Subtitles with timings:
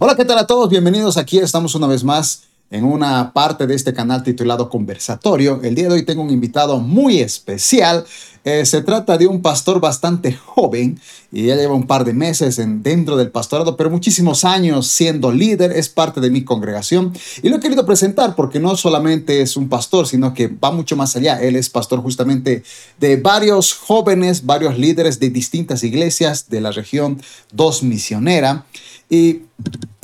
[0.00, 0.70] Hola, ¿qué tal a todos?
[0.70, 1.38] Bienvenidos aquí.
[1.38, 5.58] Estamos una vez más en una parte de este canal titulado Conversatorio.
[5.64, 8.04] El día de hoy tengo un invitado muy especial.
[8.44, 11.00] Eh, se trata de un pastor bastante joven
[11.32, 15.32] y ya lleva un par de meses en, dentro del pastorado, pero muchísimos años siendo
[15.32, 17.12] líder, es parte de mi congregación
[17.42, 20.94] y lo he querido presentar porque no solamente es un pastor, sino que va mucho
[20.94, 21.42] más allá.
[21.42, 22.62] Él es pastor justamente
[23.00, 27.20] de varios jóvenes, varios líderes de distintas iglesias de la región
[27.52, 28.64] 2 misionera
[29.08, 29.42] y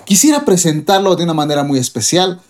[0.05, 2.41] quisiera presentarlo de una manera muy especial.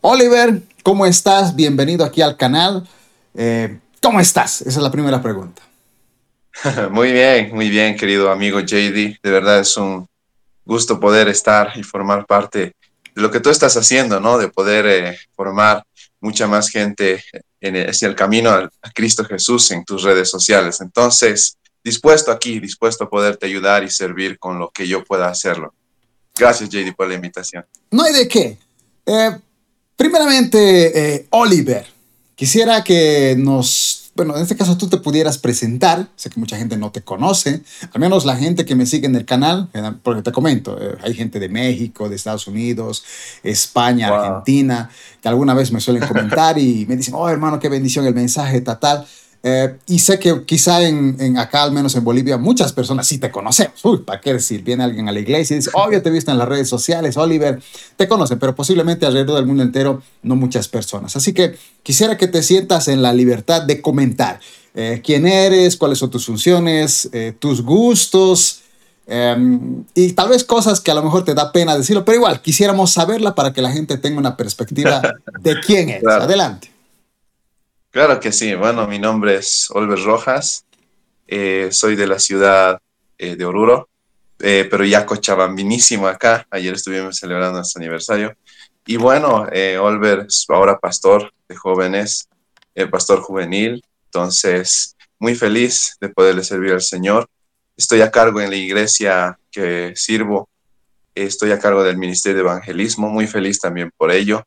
[0.00, 1.54] Oliver, ¿cómo estás?
[1.54, 2.86] Bienvenido aquí al canal.
[3.34, 4.60] Eh, ¿Cómo estás?
[4.60, 5.62] Esa es la primera pregunta.
[6.90, 9.18] Muy bien, muy bien, querido amigo JD.
[9.20, 10.06] De verdad es un
[10.64, 12.76] gusto poder estar y formar parte
[13.12, 14.38] de lo que tú estás haciendo, ¿no?
[14.38, 15.82] De poder eh, formar
[16.20, 17.24] mucha más gente
[17.60, 20.80] en hacia el camino a, a Cristo Jesús en tus redes sociales.
[20.80, 25.74] Entonces, dispuesto aquí, dispuesto a poderte ayudar y servir con lo que yo pueda hacerlo.
[26.36, 27.64] Gracias, JD, por la invitación.
[27.90, 28.58] No hay de qué.
[29.06, 29.38] Eh,
[29.96, 31.86] primeramente, eh, Oliver,
[32.34, 36.08] quisiera que nos, bueno, en este caso tú te pudieras presentar.
[36.16, 39.14] Sé que mucha gente no te conoce, al menos la gente que me sigue en
[39.14, 39.68] el canal,
[40.02, 43.04] porque te comento, eh, hay gente de México, de Estados Unidos,
[43.44, 44.18] España, Wow.
[44.18, 44.90] Argentina,
[45.22, 48.60] que alguna vez me suelen comentar y me dicen, oh hermano, qué bendición el mensaje,
[48.60, 49.06] tal, tal.
[49.46, 53.18] Eh, y sé que quizá en, en acá, al menos en Bolivia, muchas personas sí
[53.18, 53.78] te conocemos.
[53.84, 54.62] Uy, ¿para qué decir?
[54.62, 56.66] Viene alguien a la iglesia y dice, oh, yo te he visto en las redes
[56.66, 57.60] sociales, Oliver,
[57.96, 61.14] te conocen, pero posiblemente alrededor del mundo entero no muchas personas.
[61.16, 64.40] Así que quisiera que te sientas en la libertad de comentar
[64.74, 68.62] eh, quién eres, cuáles son tus funciones, eh, tus gustos.
[69.06, 69.36] eh,
[69.94, 72.92] y tal vez cosas que a lo mejor te da pena decirlo, pero igual quisiéramos
[72.92, 75.02] saberla para que la gente tenga una perspectiva
[75.42, 76.02] de quién eres.
[76.02, 76.24] Claro.
[76.24, 76.73] Adelante.
[77.94, 78.52] Claro que sí.
[78.56, 80.66] Bueno, mi nombre es Oliver Rojas.
[81.28, 82.80] eh, soy de la ciudad
[83.18, 83.88] eh, de Oruro,
[84.40, 86.44] eh, pero ya cochabambinísimo acá.
[86.50, 88.36] Ayer estuvimos celebrando nuestro aniversario.
[88.84, 89.46] Y bueno,
[89.80, 92.28] Oliver es ahora pastor de jóvenes,
[92.90, 93.80] pastor juvenil.
[94.06, 97.28] Entonces, muy feliz de poderle servir al Señor.
[97.76, 100.48] Estoy a cargo en la iglesia que sirvo.
[101.14, 104.44] Estoy a cargo del Ministerio de Evangelismo, muy feliz también por ello.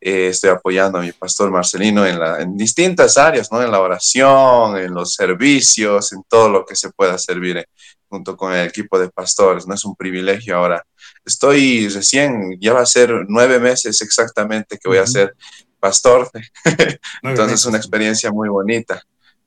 [0.00, 3.62] Eh, estoy apoyando a mi pastor Marcelino en, la, en distintas áreas, ¿no?
[3.62, 7.66] En la oración, en los servicios, en todo lo que se pueda servir eh,
[8.08, 9.74] junto con el equipo de pastores, ¿no?
[9.74, 10.82] Es un privilegio ahora.
[11.24, 15.34] Estoy recién, ya va a ser nueve meses exactamente que voy a ser
[15.78, 16.30] pastor,
[17.22, 19.02] entonces es una experiencia muy bonita.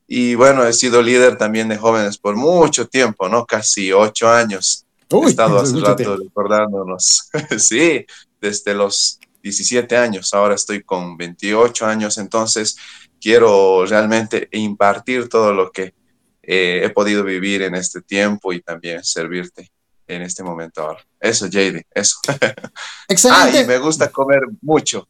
[0.08, 3.46] Y bueno, he sido líder también de jóvenes por mucho tiempo, ¿no?
[3.46, 4.86] Casi ocho años.
[5.10, 6.18] Uy, he estado hace rato tiempo.
[6.18, 7.30] recordándonos.
[7.58, 8.06] sí,
[8.40, 12.78] desde los 17 años, ahora estoy con 28 años, entonces
[13.22, 15.94] quiero realmente impartir todo lo que
[16.42, 19.70] eh, he podido vivir en este tiempo y también servirte
[20.08, 21.00] en este momento ahora.
[21.20, 22.18] Eso, JD, eso.
[22.28, 22.64] ah,
[23.08, 23.62] Excelente.
[23.62, 25.08] y me gusta comer mucho.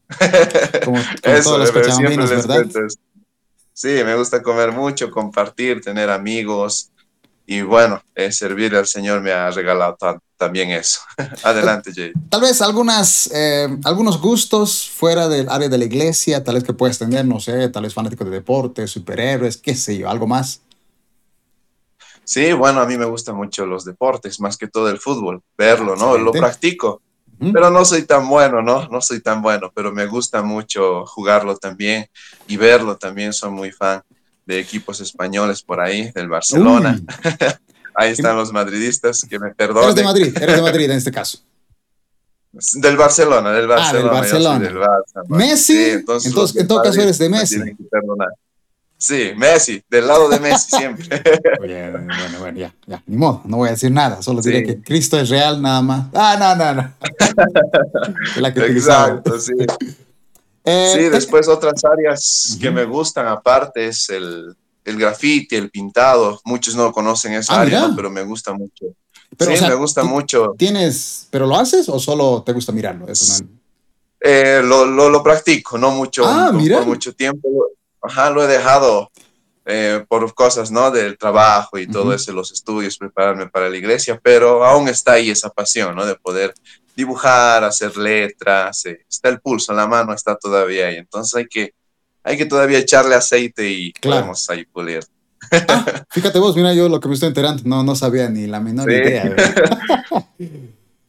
[0.83, 0.97] Como, como
[1.35, 2.55] Eso, todos los pero siempre les ¿verdad?
[2.55, 2.99] cuento eso.
[3.75, 6.91] Sí, me gusta comer mucho, compartir, tener amigos
[7.47, 10.99] y bueno, eh, servir al Señor me ha regalado ta- también eso.
[11.43, 12.11] Adelante, Jay.
[12.27, 16.73] Tal vez algunas, eh, algunos gustos fuera del área de la iglesia, tal vez que
[16.73, 20.59] puedas tener, no sé, tal vez fanático de deportes, superhéroes, qué sé yo, algo más.
[22.25, 25.95] Sí, bueno, a mí me gustan mucho los deportes, más que todo el fútbol, verlo,
[25.95, 26.17] ¿no?
[26.17, 27.01] Lo practico,
[27.53, 28.89] pero no soy tan bueno, ¿no?
[28.89, 32.07] No soy tan bueno, pero me gusta mucho jugarlo también
[32.47, 33.31] y verlo también.
[33.31, 34.01] Soy muy fan
[34.45, 36.99] de equipos españoles por ahí, del Barcelona.
[37.95, 40.03] Ahí están los madridistas, que me eres de perdonen.
[40.05, 41.39] Madrid, eres de Madrid en este caso.
[42.73, 44.11] Del Barcelona, del Ah, del Barcelona.
[44.13, 44.59] Barcelona.
[44.59, 45.35] del Barça, ¿no?
[45.37, 47.59] Messi, Sí, entonces, de en todo caso eres de me Messi.
[47.61, 47.75] que.
[48.95, 51.05] Sí, Messi, del lado de Messi siempre.
[51.61, 54.81] Oye, bueno, bueno, ya, ya, ni modo, no voy a decir nada, solo diré que
[54.81, 56.05] Cristo es real nada más.
[56.13, 56.93] Ah, no, no, no.
[58.41, 58.65] La que.
[58.67, 59.53] Exacto, sí.
[60.63, 66.39] Eh, Sí, después otras áreas que me gustan aparte es el, el graffiti, el pintado.
[66.45, 68.87] Muchos no conocen esa Ah, área, pero me gusta mucho.
[69.37, 70.53] Pero, sí, o sea, me gusta mucho.
[70.57, 73.07] ¿Tienes, pero lo haces o solo te gusta mirarlo?
[73.07, 73.49] Eso no-
[74.19, 77.49] Eh, lo, lo, lo practico, no mucho, Ah, no por mucho tiempo.
[78.01, 79.11] Ajá, lo he dejado
[79.65, 80.91] eh, por cosas, ¿no?
[80.91, 85.29] Del trabajo y todo eso, los estudios, prepararme para la iglesia, pero aún está ahí
[85.29, 86.05] esa pasión, ¿no?
[86.05, 86.53] De poder
[86.95, 91.73] dibujar, hacer letras, eh, está el pulso, la mano está todavía ahí, entonces hay que,
[92.23, 94.21] hay que todavía echarle aceite y Claro.
[94.21, 95.05] podemos ahí pulir.
[95.67, 98.59] Ah, fíjate vos, mira yo lo que me estoy enterando, no, no sabía ni la
[98.59, 98.95] menor Sí.
[98.95, 99.35] idea.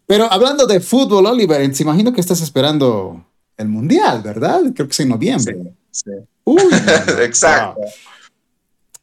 [0.06, 3.24] Pero hablando de fútbol, Oliver, se imagino que estás esperando
[3.56, 4.60] el Mundial, ¿verdad?
[4.74, 5.56] Creo que es en noviembre.
[5.90, 6.10] Sí, sí.
[6.44, 6.62] Uy,
[7.22, 7.80] Exacto.
[7.80, 7.88] wow.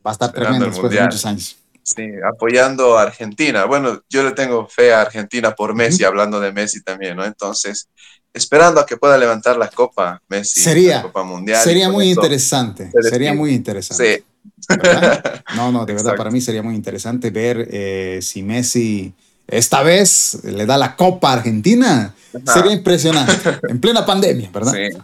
[0.05, 1.57] Va a estar Esperando tremendo después de muchos años.
[1.83, 3.65] Sí, apoyando a Argentina.
[3.65, 7.25] Bueno, yo le tengo fe a Argentina por Messi, hablando de Messi también, ¿no?
[7.25, 7.87] Entonces,
[8.33, 11.63] esperando a que pueda levantar la Copa Messi, sería, la Copa Mundial.
[11.63, 14.17] Sería muy interesante, sería muy interesante.
[14.17, 14.25] Sí.
[15.55, 19.13] No, no, de verdad, para mí sería muy interesante ver eh, si Messi
[19.47, 22.13] esta vez le da la Copa a Argentina.
[22.45, 24.73] Sería impresionante, en plena pandemia, ¿verdad?
[24.73, 24.97] Sí.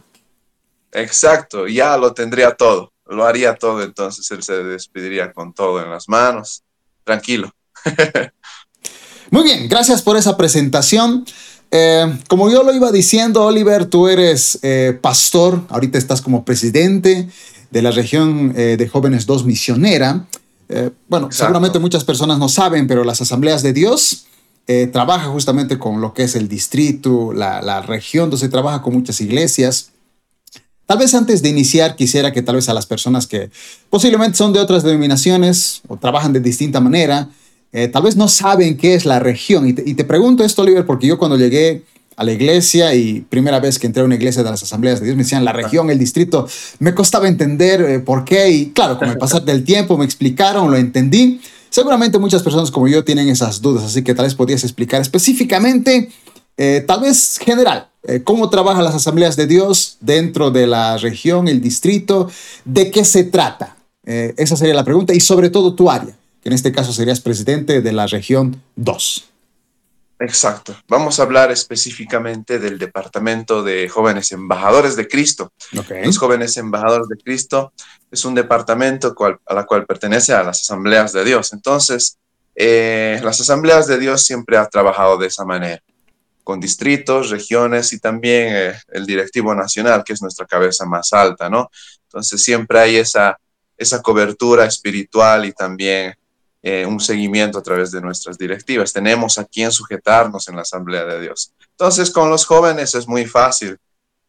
[0.94, 5.92] Exacto, ya lo tendría todo, lo haría todo, entonces él se despediría con todo en
[5.92, 6.64] las manos,
[7.04, 7.52] tranquilo.
[9.30, 11.26] Muy bien, gracias por esa presentación.
[11.72, 17.28] Eh, como yo lo iba diciendo, Oliver, tú eres eh, pastor, ahorita estás como presidente
[17.72, 20.26] de la región eh, de jóvenes 2 misionera.
[21.08, 24.26] bueno, seguramente muchas personas no saben, pero las asambleas de Dios
[24.92, 28.94] trabaja justamente con lo que es el distrito, la, la región, donde se trabaja con
[28.94, 29.92] muchas iglesias.
[30.86, 33.50] Tal vez antes de iniciar quisiera que tal vez a las personas que
[33.90, 37.30] posiblemente son de otras denominaciones o trabajan de distinta manera,
[37.74, 39.68] eh, tal vez no saben qué es la región.
[39.68, 41.84] Y te, pregunto esto, Oliver, porque yo cuando llegué
[42.16, 45.06] a la iglesia y primera vez que entré a una iglesia de las asambleas de
[45.06, 46.48] Dios me decían la región, el distrito,
[46.80, 50.72] me costaba entender eh, por qué y claro, con el pasar del tiempo me explicaron,
[50.72, 51.40] lo entendí.
[51.70, 56.10] Seguramente muchas personas como yo tienen esas dudas, así que tal vez podías explicar específicamente,
[56.56, 57.90] eh, tal vez general,
[58.24, 62.32] cómo trabajan las asambleas de Dios dentro de la región, el distrito,
[62.64, 63.76] de qué se trata.
[64.06, 66.16] esa sería la pregunta y sobre todo tu área
[66.48, 69.30] en este caso serías presidente de la región 2.
[70.20, 70.76] Exacto.
[70.88, 75.54] Vamos a hablar específicamente del Departamento de Jóvenes Embajadores de Cristo.
[75.72, 77.72] Los Jóvenes Embajadores de Cristo
[78.10, 79.16] es un departamento
[79.46, 81.54] a la cual pertenece a las Asambleas de Dios.
[81.54, 82.18] Entonces,
[82.56, 85.84] eh, las Asambleas de Dios siempre han trabajado de esa manera,
[86.44, 91.48] con distritos, regiones y también eh, el directivo nacional, que es nuestra cabeza más alta,
[91.48, 91.70] ¿no?
[92.06, 93.38] Entonces, siempre hay esa,
[93.78, 96.16] esa cobertura espiritual y también
[96.70, 98.92] eh, un seguimiento a través de nuestras directivas.
[98.92, 101.54] Tenemos a quien sujetarnos en la Asamblea de Dios.
[101.62, 103.78] Entonces, con los jóvenes es muy fácil.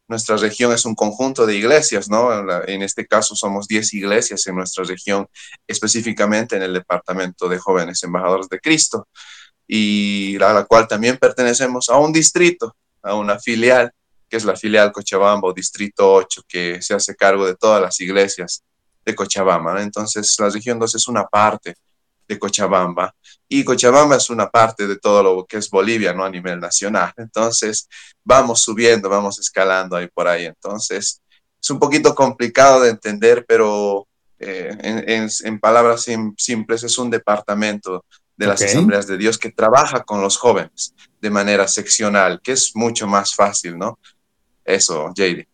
[0.06, 2.30] Nuestra región es un conjunto de iglesias, ¿no?
[2.68, 5.26] En este caso somos 10 iglesias en nuestra región,
[5.66, 9.08] específicamente en el Departamento de Jóvenes Embajadores de Cristo,
[9.66, 13.90] y a la cual también pertenecemos a un distrito, a una filial,
[14.28, 18.62] que es la filial Cochabamba Distrito 8, que se hace cargo de todas las iglesias
[19.04, 19.82] de Cochabamba.
[19.82, 21.74] Entonces, la región 2 es una parte
[22.28, 23.14] de Cochabamba.
[23.48, 26.24] Y Cochabamba es una parte de todo lo que es Bolivia, ¿no?
[26.24, 27.12] A nivel nacional.
[27.16, 27.88] Entonces,
[28.22, 30.44] vamos subiendo, vamos escalando ahí por ahí.
[30.44, 31.22] Entonces,
[31.60, 34.06] es un poquito complicado de entender, pero
[34.38, 34.76] eh,
[35.44, 38.04] en, palabras simples, es un departamento
[38.36, 42.70] de las asambleas de Dios que trabaja con los jóvenes de manera seccional, que es
[42.74, 43.98] mucho más fácil, ¿no?
[44.64, 45.46] Eso, JD.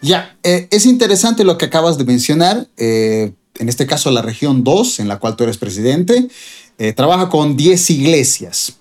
[0.00, 2.68] Ya, eh, es interesante lo que acabas de mencionar.
[2.76, 6.28] Eh, en este caso la región 2, en la cual tú eres presidente,
[6.78, 8.74] eh, trabaja con 10 iglesias.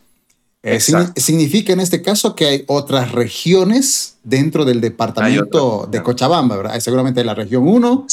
[0.63, 0.79] Eh,
[1.15, 6.73] significa en este caso que hay otras regiones dentro del departamento de Cochabamba, ¿verdad?
[6.73, 8.05] Hay seguramente la región 1.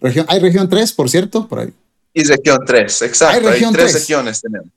[0.00, 1.72] Región, hay región 3, por cierto, por ahí.
[2.14, 3.36] Y región 3, exacto.
[3.36, 4.68] Hay, región tres regiones tenemos.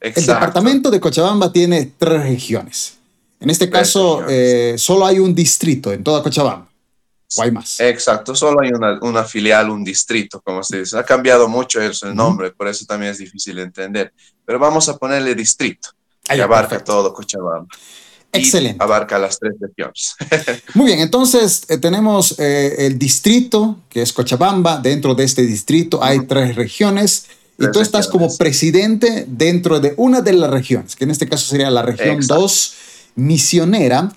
[0.00, 2.94] El departamento de Cochabamba tiene tres regiones.
[3.38, 6.68] En este caso, eh, solo hay un distrito en toda Cochabamba.
[7.36, 7.80] ¿O hay más?
[7.80, 10.98] Exacto, solo hay una, una, filial, un distrito, como se dice.
[10.98, 14.12] Ha cambiado mucho eso, el nombre, por eso también es difícil de entender.
[14.44, 15.90] Pero vamos a ponerle distrito,
[16.22, 17.68] que abarca todo Cochabamba.
[18.32, 18.82] Excelente.
[18.82, 20.14] abarca las tres regiones.
[20.74, 24.78] Muy bien, entonces eh, tenemos eh, el distrito, que es Cochabamba.
[24.78, 27.26] Dentro de este distrito hay tres regiones.
[27.58, 31.46] y tú estás como presidente dentro de una de las regiones, que en este caso
[31.46, 32.74] sería la región 2
[33.16, 34.10] misionera.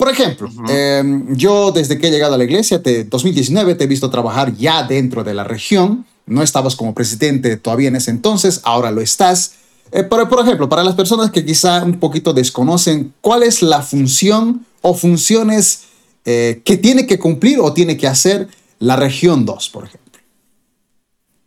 [0.00, 3.86] Por ejemplo, em, yo desde que he llegado a la iglesia, de 2019, te he
[3.86, 6.06] visto trabajar ya dentro de la región.
[6.24, 9.56] No estabas como presidente todavía en ese entonces, ahora lo estás.
[9.92, 13.82] Eh, pero, por ejemplo, para las personas que quizá un poquito desconocen, ¿cuál es la
[13.82, 15.82] función o funciones
[16.24, 20.22] eh, que tiene que cumplir o tiene que hacer la región 2, por ejemplo?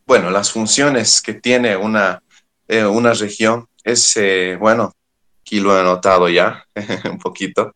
[0.05, 2.21] Bueno, las funciones que tiene una,
[2.67, 4.13] eh, una región es,
[4.59, 4.93] bueno,
[5.41, 6.63] aquí lo he anotado ya
[7.11, 7.73] un poquito,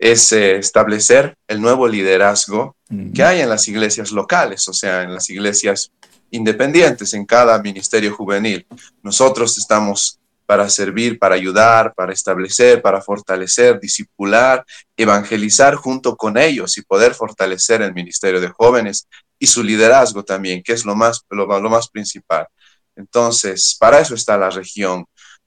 [0.00, 2.74] es eh, establecer el nuevo liderazgo
[3.14, 5.92] que hay en las iglesias locales, o sea, en las iglesias
[6.30, 8.66] independientes, en cada ministerio juvenil.
[9.02, 14.64] Nosotros estamos para servir, para ayudar, para establecer, para fortalecer, disipular,
[14.96, 19.06] evangelizar junto con ellos y poder fortalecer el ministerio de jóvenes
[19.38, 22.46] y su liderazgo también, que es lo más, lo, más principal.
[22.96, 25.04] Entonces, para eso está la región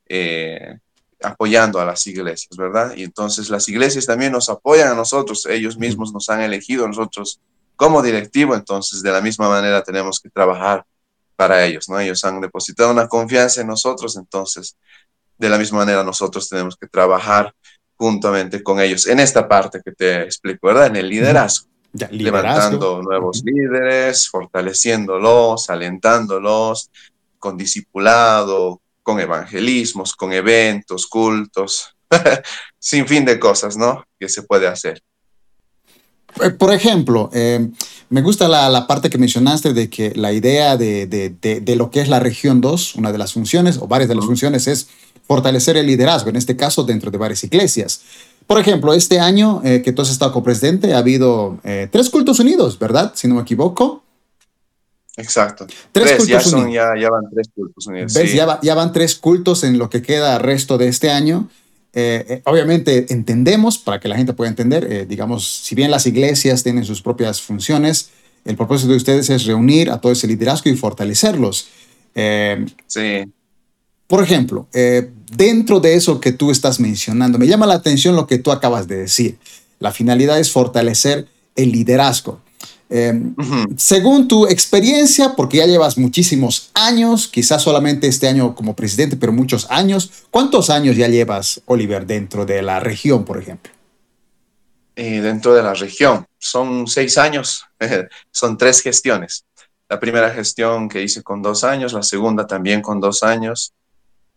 [0.07, 0.77] eh,
[1.23, 2.93] apoyando a las iglesias, ¿verdad?
[2.95, 6.87] Y entonces las iglesias también nos apoyan a nosotros, ellos mismos nos han elegido a
[6.87, 7.39] nosotros
[7.75, 10.85] como directivo, entonces de la misma manera tenemos que trabajar
[11.35, 11.99] para ellos, ¿no?
[11.99, 14.77] Ellos han depositado una confianza en nosotros, entonces,
[15.37, 17.53] de la misma manera, nosotros tenemos que trabajar
[17.95, 20.87] juntamente con ellos en esta parte que te explico, ¿verdad?
[20.87, 21.67] En el liderazgo.
[22.11, 26.91] levantando nuevos líderes, fortaleciéndolos, alentándolos,
[27.39, 31.95] con discipulado, con evangelismos, con eventos, cultos,
[32.79, 34.03] sin fin de cosas, ¿no?
[34.19, 35.03] Que se puede hacer.
[36.41, 37.69] Eh, por ejemplo, eh,
[38.09, 41.35] me gusta la, parte que mencionaste de que la idea de,
[41.77, 44.67] lo que es la región 2, una de las funciones o varias de las funciones
[44.67, 44.87] es
[45.27, 48.01] fortalecer el liderazgo, en este caso dentro de varias iglesias.
[48.47, 51.59] Por ejemplo, este año eh, que tú has estado como presidente ha habido
[51.91, 53.13] tres cultos unidos, ¿verdad?
[53.15, 54.03] Si no me equivoco.
[55.15, 55.67] Exacto.
[55.91, 58.13] Tres, ya, son, ya, van tres cultos unidos.
[58.13, 61.49] Ya, ya, van tres cultos en lo que queda resto de este año.
[61.93, 66.07] Eh, eh, obviamente entendemos, para que la gente pueda entender, eh, digamos, si bien las
[66.07, 68.09] iglesias tienen sus propias funciones,
[68.45, 71.67] el propósito de ustedes es reunir a todo ese liderazgo y fortalecerlos.
[72.87, 73.23] sí.
[74.05, 74.67] Por ejemplo,
[75.31, 78.87] dentro de eso que tú estás mencionando, me llama la atención lo que tú acabas
[78.87, 79.39] de decir.
[79.79, 82.42] La finalidad es fortalecer el liderazgo.
[82.95, 83.33] Em,
[83.75, 89.31] según tu experiencia, porque ya llevas muchísimos años, quizás solamente este año como presidente, pero
[89.31, 93.73] muchos años, ¿cuántos años ya llevas, Oliver, dentro de la región, por ejemplo?
[94.95, 97.65] Eh, dentro de la región, son seis años,
[98.31, 99.43] son tres gestiones.
[99.89, 103.73] La primera gestión que hice con dos años, la segunda también con dos años,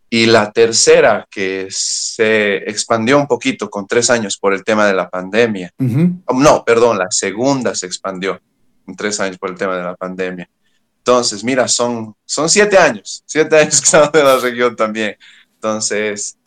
[0.09, 4.95] y la tercera que se expandió un poquito con tres años por el tema de
[4.95, 5.71] la pandemia.
[5.77, 8.39] No, perdón, la segunda se expandió
[8.95, 10.49] tres años por el tema de la pandemia.
[10.99, 15.15] Entonces, mira, son, son siete años, siete años que estamos en la región también.
[15.55, 16.37] Entonces,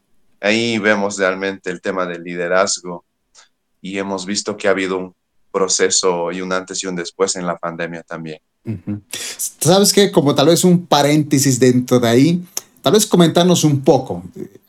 [0.41, 3.05] ahí vemos realmente el tema del liderazgo
[3.81, 5.15] y hemos visto que ha habido un
[5.51, 8.41] proceso y un antes y un después en la pandemia también.
[9.59, 10.13] ¿Sabes qué?
[10.13, 12.45] Como tal vez un paréntesis dentro de ahí,
[12.83, 14.23] Tal vez comentarnos un poco.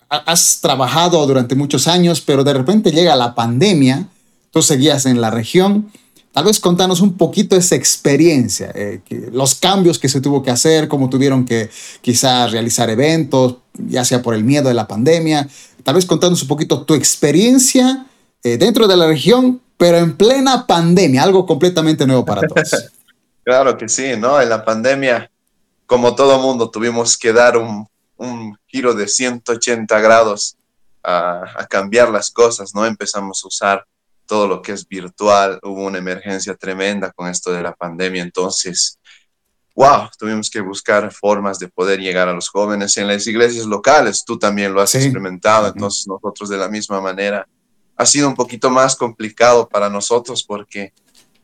[0.10, 4.08] Has trabajado durante muchos años, pero de repente llega la pandemia,
[4.52, 5.92] tú seguías en la región.
[6.32, 9.02] Tal vez contanos un poquito esa experiencia, eh,
[9.34, 11.70] los cambios que se tuvo que hacer, cómo tuvieron que
[12.02, 15.48] quizás realizar eventos, ya sea por el miedo de la pandemia.
[15.84, 18.06] Tal vez contanos un poquito tu experiencia
[18.44, 22.92] eh, dentro de la región, pero en plena pandemia, algo completamente nuevo para todos.
[23.44, 24.40] claro que sí, ¿no?
[24.40, 25.30] En la pandemia,
[25.86, 30.56] como todo mundo, tuvimos que dar un, un giro de 180 grados
[31.04, 32.86] a, cambiar las cosas, ¿no?
[32.86, 33.86] Empezamos a usar
[34.32, 38.98] todo lo que es virtual, hubo una emergencia tremenda con esto de la pandemia, entonces,
[39.76, 44.24] wow, tuvimos que buscar formas de poder llegar a los jóvenes en las iglesias locales,
[44.26, 47.46] tú también lo has experimentado, entonces nosotros de la misma manera.
[47.98, 50.94] Ha sido un poquito más complicado para nosotros porque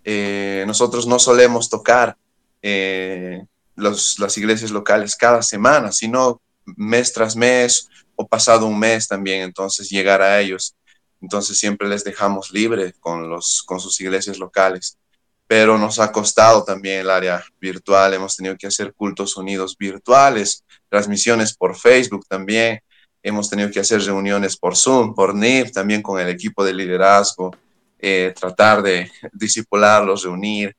[0.06, 2.16] eh, nosotros no solemos tocar
[2.62, 3.44] eh,
[3.76, 6.40] los, las iglesias locales cada semana, sino
[6.78, 10.74] mes tras mes o pasado un mes también, entonces llegar a ellos.
[11.22, 14.98] Entonces siempre les dejamos libre con, los, con sus iglesias locales.
[15.48, 20.64] Pero nos ha costado también el área virtual, hemos tenido que hacer cultos unidos virtuales,
[20.90, 22.82] transmisiones por Facebook también,
[23.24, 27.56] hemos tenido que hacer reuniones por Zoom, por NIF, también con el equipo de liderazgo,
[28.00, 30.76] eh, tratar de disipularlos, reunir,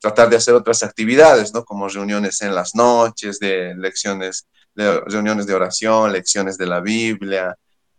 [0.00, 1.64] tratar de hacer otras actividades, ¿no?
[1.64, 7.56] Como reuniones en las noches, de lecciones reuniones de oración, lecciones de la Biblia,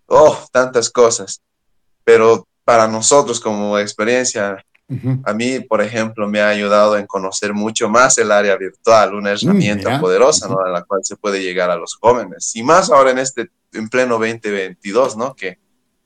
[0.07, 1.41] oh, tantas cosas.
[2.03, 4.63] Pero para nosotros como experiencia,
[5.23, 9.31] a mí, por ejemplo, me ha ayudado en conocer mucho más el área virtual, una
[9.31, 10.59] mm, herramienta poderosa, ¿no?
[10.59, 12.53] A la cual se puede llegar a los jóvenes.
[12.55, 15.33] Y más ahora en este, en pleno 2022, ¿no?
[15.33, 15.59] Que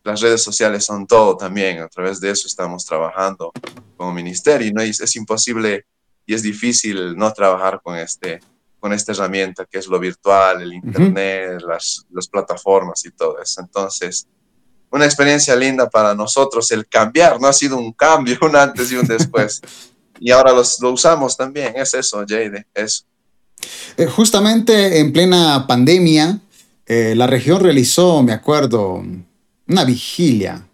[0.04, 1.80] las redes sociales son todo también.
[1.80, 3.52] A través de eso estamos trabajando
[3.98, 4.72] como ministerio.
[4.74, 4.82] ¿no?
[4.82, 5.86] es, es imposible
[6.28, 8.40] y es difícil no trabajar con este,
[8.80, 13.62] con esta herramienta que es lo virtual, el Internet, las, las, plataformas y todo eso.
[13.62, 14.28] Entonces,
[14.96, 18.96] una experiencia linda para nosotros el cambiar, no ha sido un cambio, un antes y
[18.96, 19.62] un después.
[20.20, 23.04] y ahora los, lo usamos también, es eso, Jade, eso.
[23.98, 26.40] Eh, justamente en plena pandemia,
[26.86, 29.04] eh, la región realizó, me acuerdo,
[29.68, 30.66] una vigilia.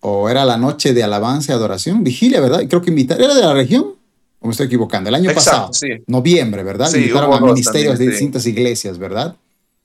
[0.00, 2.02] O era la noche de alabanza y adoración.
[2.02, 2.62] Vigilia, ¿verdad?
[2.68, 3.20] Creo que invitar.
[3.20, 3.94] ¿Era de la región?
[4.42, 5.70] o me estoy equivocando, el año pasado,
[6.08, 6.88] noviembre, ¿verdad?
[6.88, 9.36] Sí, Invitaron a ministerios de distintas iglesias, ¿verdad?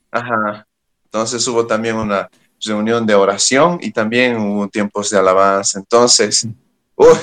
[0.10, 0.66] Ajá.
[1.06, 2.28] Entonces hubo también una
[2.64, 5.80] reunión de oración y también hubo tiempos de alabanza.
[5.80, 6.48] Entonces,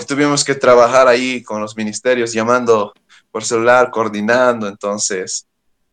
[0.07, 2.93] tuvimos que trabajar ahí con los ministerios, llamando
[3.31, 4.69] por celular, coordinando.
[4.69, 5.47] Entonces,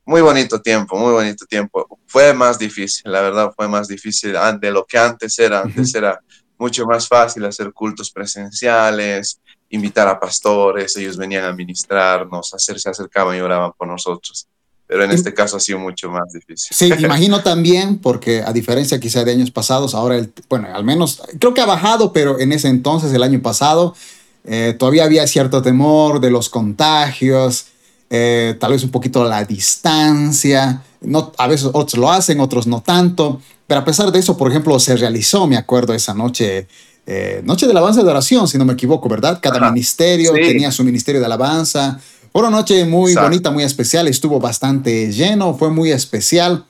[0.06, 2.00] muy bonito tiempo, muy bonito tiempo.
[2.06, 5.62] Fue más difícil, la verdad, fue más difícil de lo que antes era.
[5.62, 6.20] Antes era
[6.58, 13.36] mucho más fácil hacer cultos presenciales, invitar a pastores, ellos venían a ministrarnos, se acercaban
[13.36, 14.48] y oraban por nosotros.
[14.92, 16.76] Pero en este caso ha sido mucho más difícil.
[16.76, 21.22] Sí, imagino también, porque a diferencia quizá de años pasados, ahora, el, bueno, al menos
[21.40, 23.96] creo que ha bajado, pero en ese entonces, el año pasado,
[24.44, 27.68] eh, todavía había cierto temor de los contagios,
[28.10, 30.82] eh, tal vez un poquito la distancia.
[31.00, 33.40] No, a veces otros lo hacen, otros no tanto.
[33.68, 36.68] Pero a pesar de eso, por ejemplo, se realizó, me acuerdo, esa noche
[37.08, 39.40] eh, noche de alabanza de oración, si no me equivoco, ¿verdad?
[39.42, 42.00] Cada ministerio tenía su ministerio de alabanza.
[42.32, 46.66] Fue una noche muy bonita, muy especial, estuvo bastante lleno, fue muy especial.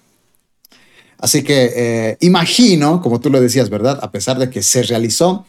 [1.20, 4.00] Así que eh, imagino, como tú lo decías, ¿verdad?
[4.02, 5.46] A pesar de que se realizó,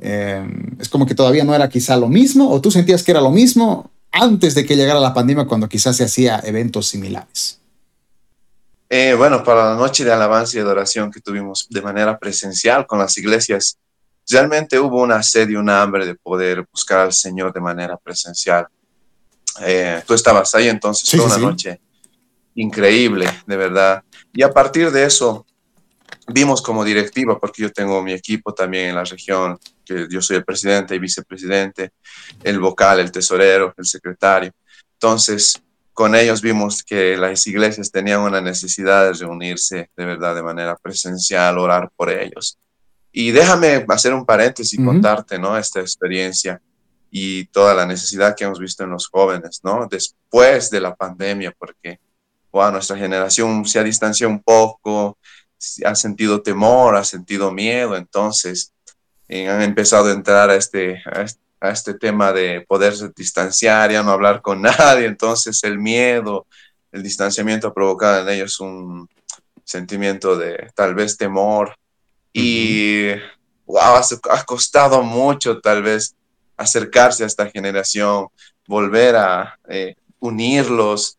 [0.00, 0.44] eh,
[0.80, 3.30] es como que todavía no era quizá lo mismo, o tú sentías que era lo
[3.30, 7.60] mismo antes de que llegara la pandemia, cuando quizás se hacía eventos similares.
[9.16, 13.16] bueno, para la noche de alabanza y adoración que tuvimos de manera presencial con las
[13.16, 13.78] iglesias
[14.28, 18.66] realmente hubo una sed y una hambre de poder buscar al Señor de manera presencial.
[19.60, 21.80] Eh, tú estabas ahí entonces, fue una noche
[22.54, 24.02] increíble, de verdad.
[24.32, 25.46] Y a partir de eso,
[26.28, 30.36] vimos como directiva, porque yo tengo mi equipo también en la región, que yo soy
[30.36, 31.90] el presidente y vicepresidente,
[32.42, 34.52] el vocal, el tesorero, el secretario.
[34.94, 35.60] Entonces,
[35.92, 40.76] con ellos vimos que las iglesias tenían una necesidad de reunirse de verdad de manera
[40.76, 42.58] presencial, orar por ellos.
[43.10, 45.58] Y déjame hacer un paréntesis y contarte, ¿no?
[45.58, 46.62] Esta experiencia
[47.14, 49.86] y toda la necesidad que hemos visto en los jóvenes, ¿no?
[49.86, 52.00] Después de la pandemia, porque,
[52.50, 55.18] wow, nuestra generación se ha distanciado un poco,
[55.84, 58.72] ha sentido temor, ha sentido miedo, entonces
[59.28, 61.02] eh, han empezado a entrar a este,
[61.60, 66.46] a este, tema de poderse distanciar, ya no hablar con nadie, entonces el miedo,
[66.92, 69.06] el distanciamiento ha provocado en ellos un
[69.64, 71.76] sentimiento de tal vez temor,
[72.32, 73.10] y
[73.66, 74.00] wow,
[74.30, 76.16] ha costado mucho tal vez
[76.56, 78.28] acercarse a esta generación,
[78.66, 81.16] volver a eh, unirlos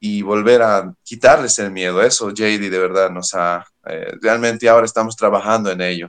[0.00, 2.02] y volver a quitarles el miedo.
[2.02, 6.08] Eso JD de verdad nos ha, eh, realmente ahora estamos trabajando en ello.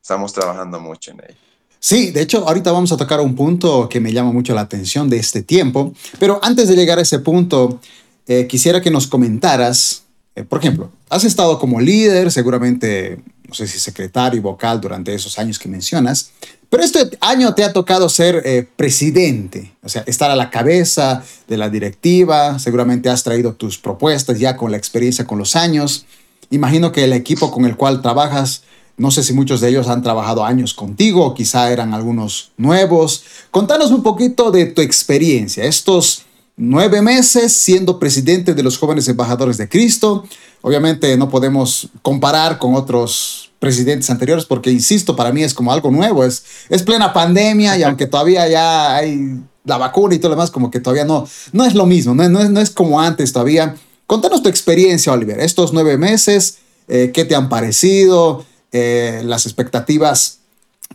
[0.00, 1.38] Estamos trabajando mucho en ello.
[1.78, 5.08] Sí, de hecho, ahorita vamos a tocar un punto que me llama mucho la atención
[5.08, 7.80] de este tiempo, pero antes de llegar a ese punto,
[8.26, 10.04] eh, quisiera que nos comentaras
[10.48, 15.38] por ejemplo, has estado como líder, seguramente, no sé si secretario y vocal durante esos
[15.38, 16.30] años que mencionas,
[16.70, 21.24] pero este año te ha tocado ser eh, presidente, o sea, estar a la cabeza
[21.48, 26.06] de la directiva, seguramente has traído tus propuestas ya con la experiencia con los años.
[26.50, 28.62] Imagino que el equipo con el cual trabajas,
[28.96, 33.24] no sé si muchos de ellos han trabajado años contigo, quizá eran algunos nuevos.
[33.50, 36.22] Contanos un poquito de tu experiencia, estos
[36.56, 40.24] nueve meses siendo presidente de los jóvenes embajadores de Cristo.
[40.60, 45.92] Obviamente no podemos comparar con otros presidentes anteriores porque, insisto, para mí es como algo
[45.92, 50.36] nuevo, es, es plena pandemia y aunque todavía ya hay la vacuna y todo lo
[50.36, 53.00] demás, como que todavía no, no es lo mismo, no, no, es, no es como
[53.00, 53.76] antes todavía.
[54.06, 56.56] Contanos tu experiencia, Oliver, estos nueve meses,
[56.88, 60.38] eh, qué te han parecido, eh, las expectativas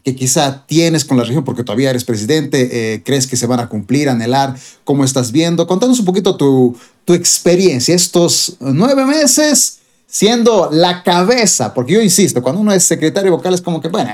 [0.04, 3.60] que quizá tienes con la región porque todavía eres presidente, eh, crees que se van
[3.60, 5.68] a cumplir, anhelar, cómo estás viendo.
[5.68, 6.76] Contanos un poquito tu,
[7.06, 9.80] tu experiencia, estos nueve meses
[10.16, 14.10] siendo la cabeza, porque yo insisto, cuando uno es secretario vocal es como que, bueno,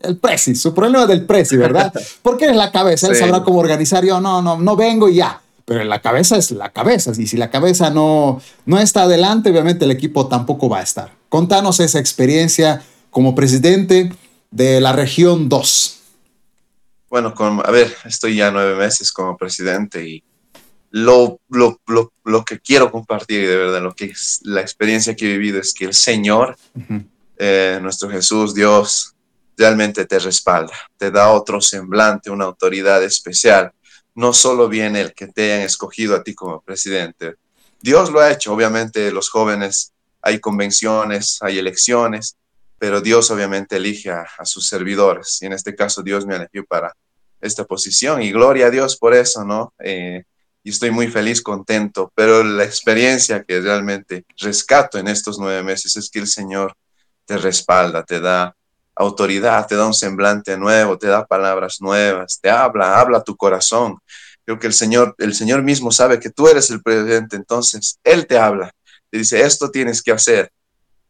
[0.00, 1.92] el presi, su problema es del presi, ¿verdad?
[2.22, 5.42] Porque es la cabeza, él sabrá cómo organizar, yo no, no, no vengo y ya.
[5.66, 9.84] Pero la cabeza es la cabeza, y si la cabeza no, no está adelante, obviamente
[9.84, 11.12] el equipo tampoco va a estar.
[11.28, 14.10] Contanos esa experiencia como presidente,
[14.50, 16.00] de la región 2?
[17.10, 20.24] Bueno, a ver, estoy ya nueve meses como presidente y
[20.92, 25.24] lo, lo, lo, lo, que quiero compartir, de verdad, lo que es la experiencia que
[25.24, 26.54] he vivido es que el Señor,
[27.38, 29.14] eh, nuestro Jesús, Dios,
[29.56, 33.72] realmente te respalda, te da otro semblante, una autoridad especial.
[34.14, 37.36] No solo viene el que te hayan escogido a ti como presidente.
[37.80, 42.36] Dios lo ha hecho, obviamente los jóvenes, hay convenciones, hay elecciones,
[42.78, 46.94] pero Dios obviamente elige a, sus servidores y en este caso Dios me eligió para
[47.40, 49.72] esta posición y gloria a Dios por eso, ¿no?
[49.78, 50.24] Eh,
[50.64, 55.96] y estoy muy feliz, contento, pero la experiencia que realmente rescato en estos nueve meses
[55.96, 56.74] es que el Señor
[57.24, 58.54] te respalda, te da
[58.94, 63.98] autoridad, te da un semblante nuevo, te da palabras nuevas, te habla, habla tu corazón.
[64.44, 68.26] Creo que el Señor, el Señor mismo sabe que tú eres el presidente, entonces Él
[68.26, 68.72] te habla,
[69.10, 70.50] te dice, esto tienes que hacer,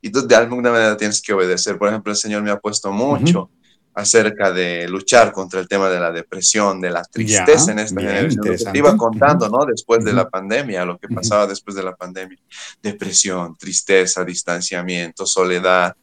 [0.00, 1.78] y tú de alguna manera tienes que obedecer.
[1.78, 3.50] Por ejemplo, el Señor me ha puesto mucho
[3.94, 8.72] acerca de luchar contra el tema de la depresión, de la tristeza en esta generación.
[8.72, 9.66] Te iba contando, ¿no?
[9.66, 12.38] Después de la pandemia, lo que pasaba después de la pandemia.
[12.82, 15.94] Depresión, tristeza, distanciamiento, soledad,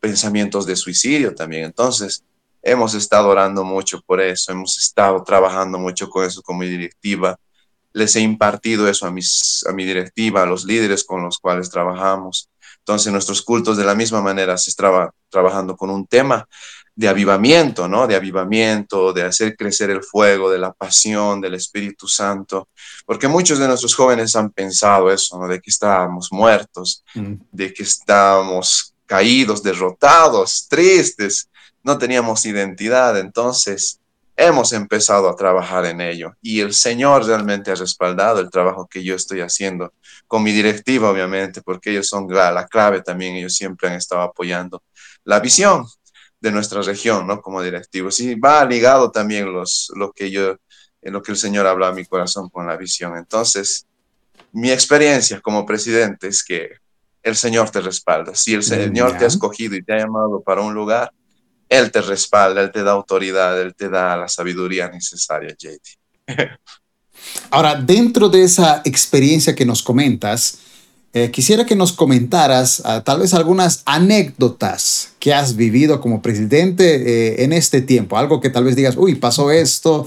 [0.00, 1.64] pensamientos de suicidio también.
[1.64, 2.24] Entonces,
[2.62, 7.38] hemos estado orando mucho por eso, hemos estado trabajando mucho con eso como directiva.
[7.92, 11.70] Les he impartido eso a, mis, a mi directiva, a los líderes con los cuales
[11.70, 12.50] trabajamos.
[12.78, 16.46] Entonces, nuestros cultos de la misma manera se estaba trabajando con un tema
[17.00, 18.06] de avivamiento, ¿no?
[18.06, 22.68] De avivamiento, de hacer crecer el fuego, de la pasión, del Espíritu Santo,
[23.06, 25.48] porque muchos de nuestros jóvenes han pensado eso, ¿no?
[25.48, 27.36] De que estábamos muertos, mm.
[27.52, 31.48] de que estábamos caídos, derrotados, tristes,
[31.82, 33.98] no teníamos identidad, entonces
[34.36, 39.02] hemos empezado a trabajar en ello y el Señor realmente ha respaldado el trabajo que
[39.02, 39.94] yo estoy haciendo
[40.26, 44.20] con mi directiva, obviamente, porque ellos son la, la clave también, ellos siempre han estado
[44.20, 44.82] apoyando
[45.24, 45.86] la visión
[46.40, 47.40] de nuestra región, ¿no?
[47.40, 48.20] Como directivos.
[48.20, 50.56] Y va ligado también los, lo que yo,
[51.02, 53.16] en lo que el Señor habla a mi corazón con la visión.
[53.16, 53.86] Entonces,
[54.52, 56.70] mi experiencia como presidente es que
[57.22, 58.34] el Señor te respalda.
[58.34, 61.12] Si el Señor te ha escogido y te ha llamado para un lugar,
[61.68, 65.98] Él te respalda, Él te da autoridad, Él te da la sabiduría necesaria, JT.
[67.50, 70.58] Ahora, dentro de esa experiencia que nos comentas,
[71.12, 76.84] eh, quisiera que nos comentaras ah, tal vez algunas anécdotas que has vivido como presidente
[76.84, 80.06] eh, en este tiempo, algo que tal vez digas, uy, pasó esto,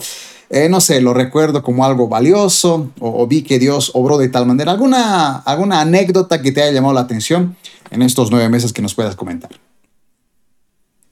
[0.49, 4.45] eh, no sé, lo recuerdo como algo valioso o, vi que Dios obró de tal
[4.45, 4.71] manera.
[4.71, 7.57] ¿Alguna, ¿Alguna anécdota que te haya llamado la atención
[7.89, 9.49] en estos nueve meses que nos puedas comentar?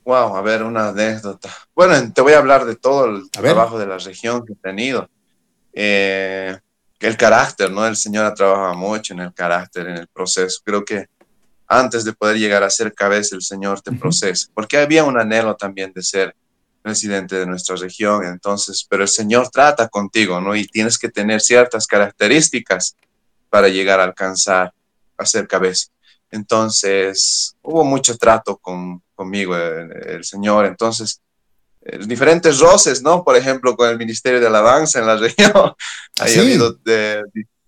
[0.05, 1.49] Wow, a ver, una anécdota.
[1.75, 5.09] Bueno, te voy a hablar de todo el trabajo de la región que he tenido.
[5.73, 6.57] Eh,
[7.07, 7.85] el carácter, ¿no?
[7.85, 10.61] El Señor ha trabajado mucho en el carácter, en el proceso.
[10.63, 11.07] Creo que
[11.67, 15.55] antes de poder llegar a ser cabeza, el Señor te procesa, porque había un anhelo
[15.55, 16.35] también de ser
[16.81, 20.55] presidente de nuestra región, entonces, pero el Señor trata contigo, ¿no?
[20.55, 22.95] Y tienes que tener ciertas características
[23.49, 24.73] para llegar a alcanzar
[25.17, 25.87] a ser cabeza.
[26.29, 31.30] Entonces, hubo mucho trato con, conmigo el, el Señor, entonces, eh,
[32.05, 33.23] diferentes roces, ¿no?
[33.23, 35.51] Por ejemplo, con el Ministerio de Alabanza en la región.
[35.55, 36.39] ¿Ah, ¿Sí?
[36.39, 36.77] Ha habido,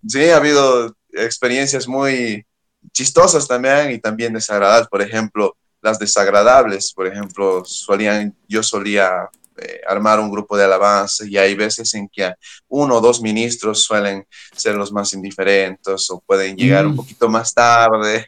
[0.08, 2.46] sí, ha habido experiencias muy
[2.92, 4.88] chistosas también y también desagradables.
[4.88, 11.26] Por ejemplo, las desagradables, por ejemplo, solían, yo solía eh, armar un grupo de alabanza
[11.28, 12.34] y hay veces en que
[12.68, 16.98] uno o dos ministros suelen ser los más indiferentes o pueden llegar un mm.
[16.98, 18.26] poquito más tarde.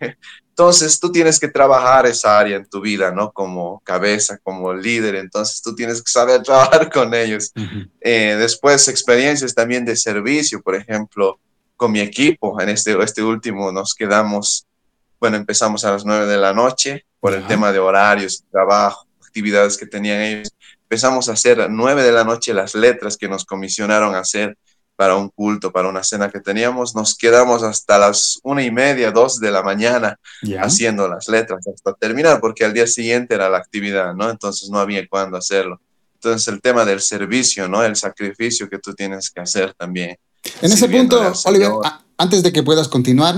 [0.50, 3.34] Entonces tú tienes que trabajar esa área en tu vida, ¿no?
[3.34, 7.52] Como cabeza, como líder, entonces tú tienes que saber trabajar con ellos.
[8.00, 11.42] Eh, después experiencias también de servicio, por ejemplo,
[11.76, 14.66] con mi equipo, en este, este último nos quedamos,
[15.20, 19.76] bueno, empezamos a las nueve de la noche por el tema de horarios, trabajo, actividades
[19.76, 20.55] que tenían ellos.
[20.95, 24.58] Empezamos a hacer nueve de la noche las letras que nos comisionaron hacer
[24.95, 29.12] para un culto, para una cena que teníamos, nos quedamos hasta las una y media,
[29.12, 30.17] dos de la mañana
[30.62, 34.29] haciendo las letras hasta terminar, porque al día siguiente era la actividad, ¿no?
[34.29, 35.81] Entonces no había cuándo hacerlo.
[36.13, 37.84] Entonces el tema del servicio, ¿no?
[37.84, 40.15] El sacrificio que tú tienes que hacer también.
[40.62, 41.71] En ese punto, Oliver,
[42.17, 43.36] antes de que puedas continuar,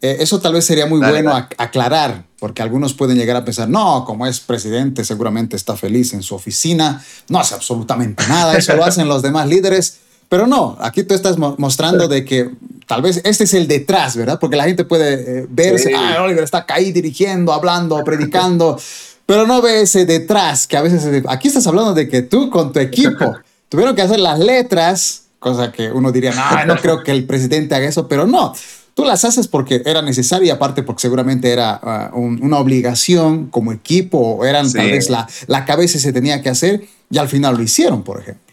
[0.00, 4.04] eh, eso tal vez sería muy bueno aclarar, porque algunos pueden llegar a pensar, no,
[4.04, 8.84] como es presidente, seguramente está feliz en su oficina, no hace absolutamente nada, eso lo
[8.84, 9.98] hacen los demás líderes.
[10.28, 12.50] Pero no, aquí tú estás mostrando de que
[12.88, 14.40] tal vez este es el detrás, ¿verdad?
[14.40, 18.76] Porque la gente puede eh, verse, ah, Oliver está ahí dirigiendo, hablando, predicando,
[19.24, 22.72] pero no ve ese detrás, que a veces, aquí estás hablando de que tú con
[22.72, 23.36] tu equipo
[23.68, 27.76] tuvieron que hacer las letras, cosa que uno diría, no, no creo que el presidente
[27.76, 28.52] haga eso, pero no.
[28.94, 33.72] Tú las haces porque era necesario y aparte porque seguramente era ah, una obligación como
[33.72, 37.56] equipo o eran tal vez la, la cabeza se tenía que hacer y al final
[37.56, 38.52] lo hicieron, por ejemplo.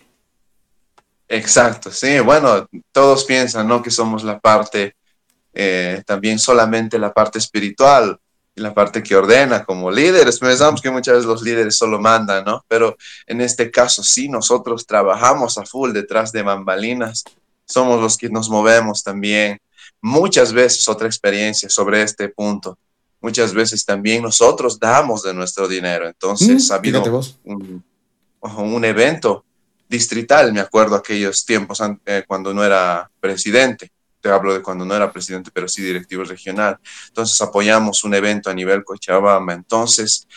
[1.32, 3.84] Exacto, sí, bueno, todos piensan, ¿no?
[3.84, 4.96] Que somos la parte,
[5.54, 8.20] eh, también solamente la parte espiritual
[8.56, 10.40] y la parte que ordena como líderes.
[10.40, 12.66] Pensamos que muchas veces los líderes solo mandan, ¿no?
[12.68, 12.98] Pero
[13.28, 17.24] en este caso sí, nosotros trabajamos a full detrás de bambalinas,
[17.64, 19.60] somos los que nos movemos también.
[20.02, 22.78] Muchas veces otra experiencia sobre este punto.
[23.22, 26.08] Muchas veces también nosotros damos de nuestro dinero.
[26.08, 27.84] Entonces, mm, ha habido un,
[28.42, 29.44] un evento
[29.90, 33.92] distrital, me acuerdo aquellos tiempos eh, cuando no era presidente.
[34.22, 36.78] Te hablo de cuando no era presidente, pero sí directivo regional.
[37.08, 39.54] Entonces apoyamos un evento a nivel Cochabamba.
[39.54, 40.28] Entonces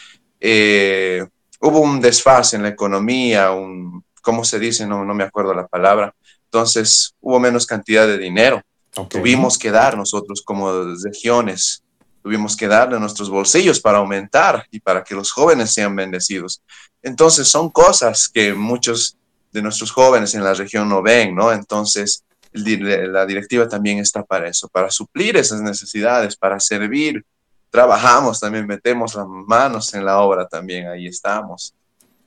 [0.41, 1.25] eh,
[1.61, 4.87] hubo un desfase en la economía, un, ¿cómo se dice?
[4.87, 6.15] No, no me acuerdo la palabra.
[6.45, 8.63] Entonces hubo menos cantidad de dinero.
[9.09, 10.71] Tuvimos que dar nosotros como
[11.03, 11.83] regiones,
[12.23, 16.63] tuvimos que dar de nuestros bolsillos para aumentar y para que los jóvenes sean bendecidos.
[17.03, 19.17] Entonces son cosas que muchos
[19.51, 21.53] de nuestros jóvenes en la región no ven, ¿no?
[21.53, 27.25] Entonces, la directiva también está para eso, para suplir esas necesidades, para servir.
[27.71, 31.75] Trabajamos también, metemos las manos en la obra también, ahí estamos.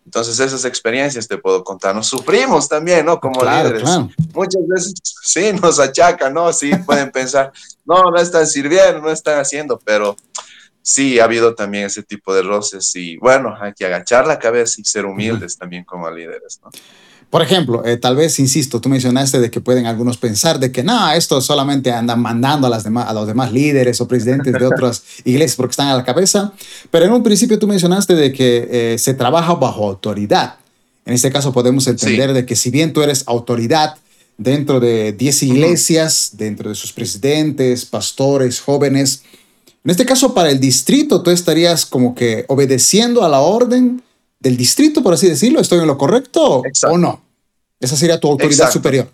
[0.05, 1.95] Entonces esas experiencias te puedo contar.
[1.95, 3.19] Nos sufrimos también, ¿no?
[3.19, 3.83] Como líderes.
[4.33, 6.53] Muchas veces sí nos achacan, ¿no?
[6.53, 7.51] Sí pueden pensar,
[7.85, 10.15] no, no están sirviendo, no están haciendo, pero
[10.81, 14.79] sí ha habido también ese tipo de roces y bueno, hay que agachar la cabeza
[14.79, 16.69] y ser humildes también como líderes, ¿no?
[17.29, 20.83] Por ejemplo, eh, tal vez, insisto, tú mencionaste de que pueden algunos pensar de que
[20.83, 24.65] no, esto solamente andan mandando a, las demás, a los demás líderes o presidentes de
[24.65, 26.53] otras iglesias porque están a la cabeza,
[26.91, 30.55] pero en un principio tú mencionaste de que eh, se trabaja bajo autoridad.
[31.05, 33.95] En este caso podemos entender de que si bien tú eres autoridad
[34.37, 39.23] dentro de 10 iglesias, dentro de sus presidentes, pastores, jóvenes,
[39.83, 44.01] en este caso para el distrito tú estarías como que obedeciendo a la orden
[44.39, 45.59] del distrito, por así decirlo.
[45.59, 47.23] ¿Estoy en lo correcto o no?
[47.79, 49.09] Esa sería tu autoridad superior.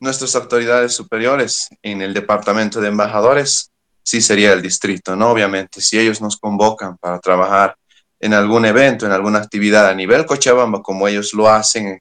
[0.00, 3.70] Nuestras autoridades superiores en el departamento de embajadores
[4.02, 5.30] sí sería el distrito, ¿no?
[5.30, 7.76] Obviamente, si ellos nos convocan para trabajar
[8.18, 12.00] en algún evento, en alguna actividad a nivel Cochabamba, como ellos lo hacen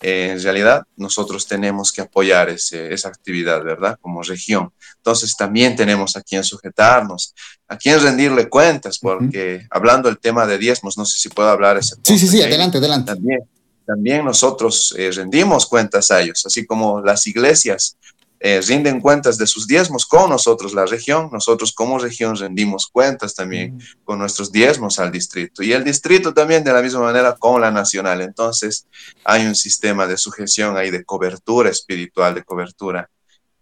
[0.00, 3.98] en realidad nosotros tenemos que apoyar esa actividad, ¿verdad?
[4.00, 4.72] Como región.
[4.96, 7.34] Entonces también tenemos a quien sujetarnos,
[7.68, 11.76] a quien rendirle cuentas, porque hablando del tema de diezmos, no sé si puedo hablar
[11.76, 13.12] ese Sí, sí, sí, adelante, adelante.
[13.12, 13.40] También,
[13.86, 17.96] también nosotros eh, rendimos cuentas a ellos, así como las iglesias
[18.42, 21.28] eh, rinden cuentas de sus diezmos con nosotros, la región.
[21.30, 25.62] Nosotros como región rendimos cuentas también con nuestros diezmos al distrito.
[25.62, 28.22] Y el distrito también de la misma manera con la nacional.
[28.22, 28.86] Entonces
[29.24, 33.10] hay un sistema de sujeción ahí, de cobertura espiritual, de cobertura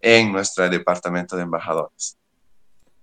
[0.00, 2.16] en nuestro departamento de embajadores.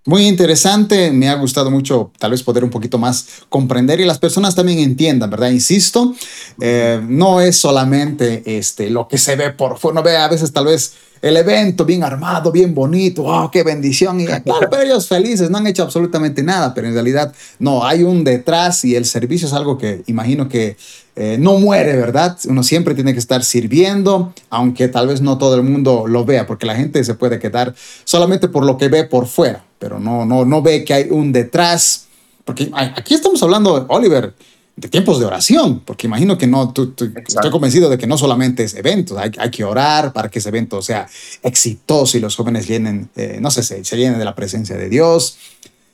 [0.07, 4.19] Muy interesante, me ha gustado mucho tal vez poder un poquito más comprender y las
[4.19, 5.49] personas también entiendan, ¿verdad?
[5.49, 6.13] Insisto,
[6.61, 10.53] eh, no es solamente este, lo que se ve por fuera, no ve a veces
[10.53, 14.19] tal vez el evento bien armado, bien bonito, wow, qué bendición.
[14.21, 18.03] Y claro, pero ellos felices, no han hecho absolutamente nada, pero en realidad no, hay
[18.03, 20.77] un detrás y el servicio es algo que imagino que
[21.15, 22.37] eh, no muere, ¿verdad?
[22.47, 26.45] Uno siempre tiene que estar sirviendo, aunque tal vez no todo el mundo lo vea,
[26.45, 27.73] porque la gente se puede quedar
[28.03, 31.31] solamente por lo que ve por fuera, pero no, no, no ve que hay un
[31.31, 32.07] detrás.
[32.43, 34.33] Porque aquí estamos hablando, Oliver,
[34.75, 38.73] de tiempos de oración, porque imagino que no, estoy convencido de que no solamente es
[38.73, 41.07] eventos, hay, hay, que orar para que ese evento sea
[41.43, 44.89] exitoso y los jóvenes llenen, eh, no sé, se, se, llenen de la presencia de
[44.89, 45.37] Dios.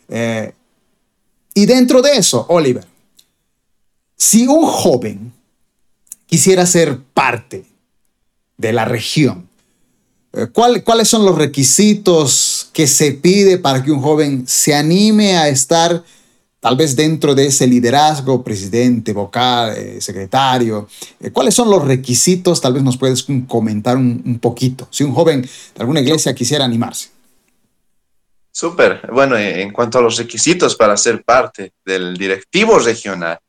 [0.09, 0.51] Eh,
[1.53, 2.85] y dentro de eso, Oliver,
[4.17, 5.31] si un joven
[6.25, 7.65] quisiera ser parte
[8.57, 9.47] de la región,
[10.33, 15.49] eh, ¿cuáles son los requisitos que se pide para que un joven se anime a
[15.49, 16.03] estar
[16.61, 20.87] tal vez dentro de ese liderazgo, presidente, vocal, eh, secretario,
[21.19, 22.61] eh, ¿cuáles son los requisitos?
[22.61, 27.09] Tal vez nos puedes comentar un, poquito, si un joven de alguna iglesia quisiera animarse.
[28.51, 29.09] Súper.
[29.11, 33.39] Bueno, eh, en cuanto a los requisitos para ser parte del directivo regional,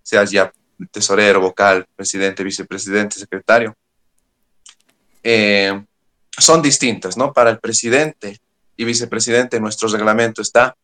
[0.00, 0.52] seas ya
[0.92, 3.74] tesorero, vocal, presidente, vicepresidente, secretario,
[6.38, 7.32] son distintos, ¿no?
[7.32, 8.38] Para el presidente
[8.76, 10.76] y vicepresidente, nuestro reglamento está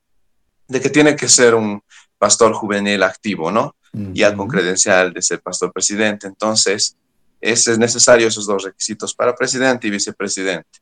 [0.68, 1.83] de que tiene que ser un
[2.18, 3.74] pastor juvenil activo, ¿no?
[3.92, 6.26] Ya con credencial de ser pastor presidente.
[6.26, 6.96] Entonces,
[7.40, 10.78] es necesario esos dos requisitos para presidente y vicepresidente.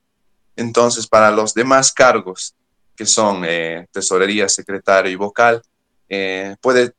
[0.56, 2.54] Entonces, para los demás cargos,
[2.96, 5.62] que son eh, tesorería, secretario y vocal,
[6.08, 6.94] eh, puede,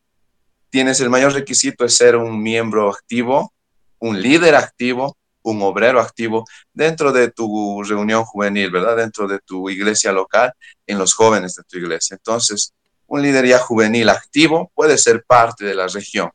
[0.70, 3.52] tienes el mayor requisito de ser un miembro activo,
[4.00, 8.98] un líder activo, un obrero activo dentro de tu reunión juvenil, ¿verdad?
[8.98, 10.54] Dentro de tu iglesia local,
[10.86, 12.16] en los jóvenes de tu iglesia.
[12.16, 12.74] Entonces,
[13.08, 16.30] un ya juvenil activo puede ser parte de la región,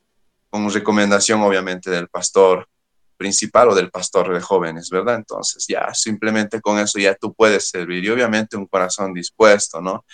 [0.50, 2.68] con recomendación obviamente del pastor
[3.16, 5.16] principal o del pastor de jóvenes, ¿verdad?
[5.16, 10.04] Entonces ya simplemente con eso ya tú puedes servir y obviamente un corazón dispuesto, ¿no?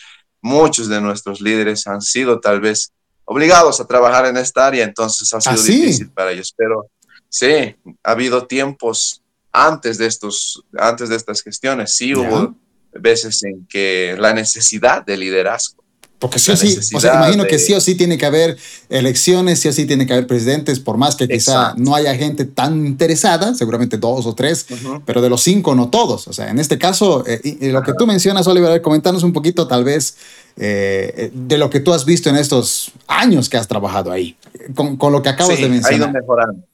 [0.42, 2.92] Muchos de nuestros líderes han sido tal vez
[3.24, 6.86] obligados a trabajar en esta área, entonces ha sido ¿Ah, difícil para ellos, pero
[7.28, 12.54] sí, ha habido tiempos antes de estos, antes de estas gestiones, sí hubo
[12.92, 15.77] veces en que la necesidad de liderazgo
[16.18, 18.56] porque sí o sí, o sea, imagino que sí o sí tiene que haber
[18.88, 22.44] elecciones, sí o sí tiene que haber presidentes, por más que quizá no haya gente
[22.44, 24.66] tan interesada, seguramente dos o tres,
[25.04, 26.26] pero de los cinco no todos.
[26.26, 29.84] O sea, en este caso, eh, lo que tú mencionas, Oliver, comentanos un poquito tal
[29.84, 30.16] vez
[30.56, 34.36] eh, de lo que tú has visto en estos años que has trabajado ahí,
[34.74, 35.92] con, con lo que acabas de mencionar.
[35.92, 36.64] Ha ido mejorando.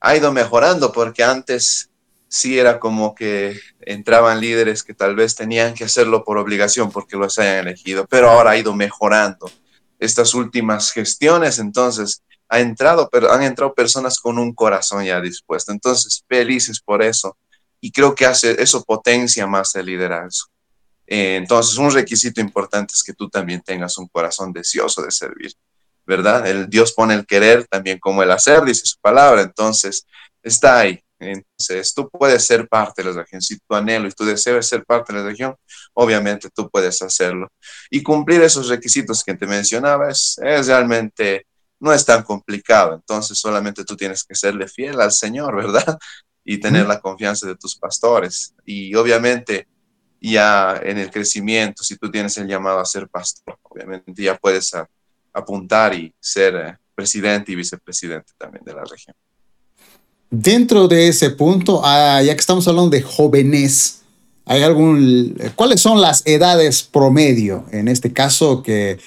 [0.00, 1.88] Ha ido mejorando porque antes
[2.28, 7.16] sí era como que entraban líderes que tal vez tenían que hacerlo por obligación porque
[7.16, 9.50] los hayan elegido, pero ahora ha ido mejorando
[9.98, 15.72] estas últimas gestiones, entonces ha entrado, pero han entrado personas con un corazón ya dispuesto,
[15.72, 17.38] entonces felices por eso
[17.80, 20.50] y creo que hace eso potencia más el liderazgo.
[21.06, 25.52] Eh, entonces un requisito importante es que tú también tengas un corazón deseoso de servir.
[26.06, 26.46] ¿verdad?
[26.46, 30.06] El Dios pone el querer también como el hacer, dice su palabra, entonces
[30.42, 31.02] está ahí.
[31.18, 33.40] Entonces, tú puedes ser parte de la región.
[33.40, 35.56] Si tu anhelo y tu deseo es ser parte de la región,
[35.94, 37.48] obviamente tú puedes hacerlo.
[37.90, 41.46] Y cumplir esos requisitos que te mencionaba es, realmente,
[41.80, 42.94] no es tan complicado.
[42.94, 45.98] Entonces, solamente tú tienes que serle fiel al Señor, ¿verdad?
[46.44, 48.54] Y tener la confianza de tus pastores.
[48.64, 49.66] Y obviamente,
[50.20, 54.72] ya en el crecimiento, si tú tienes el llamado a ser pastor, obviamente ya puedes
[55.32, 59.14] apuntar y ser eh, presidente y vicepresidente también de la región.
[60.30, 64.00] Dentro de ese punto, ah, ya que estamos hablando de jóvenes,
[64.44, 68.98] ¿hay algún, ¿cuáles son las edades promedio en este caso que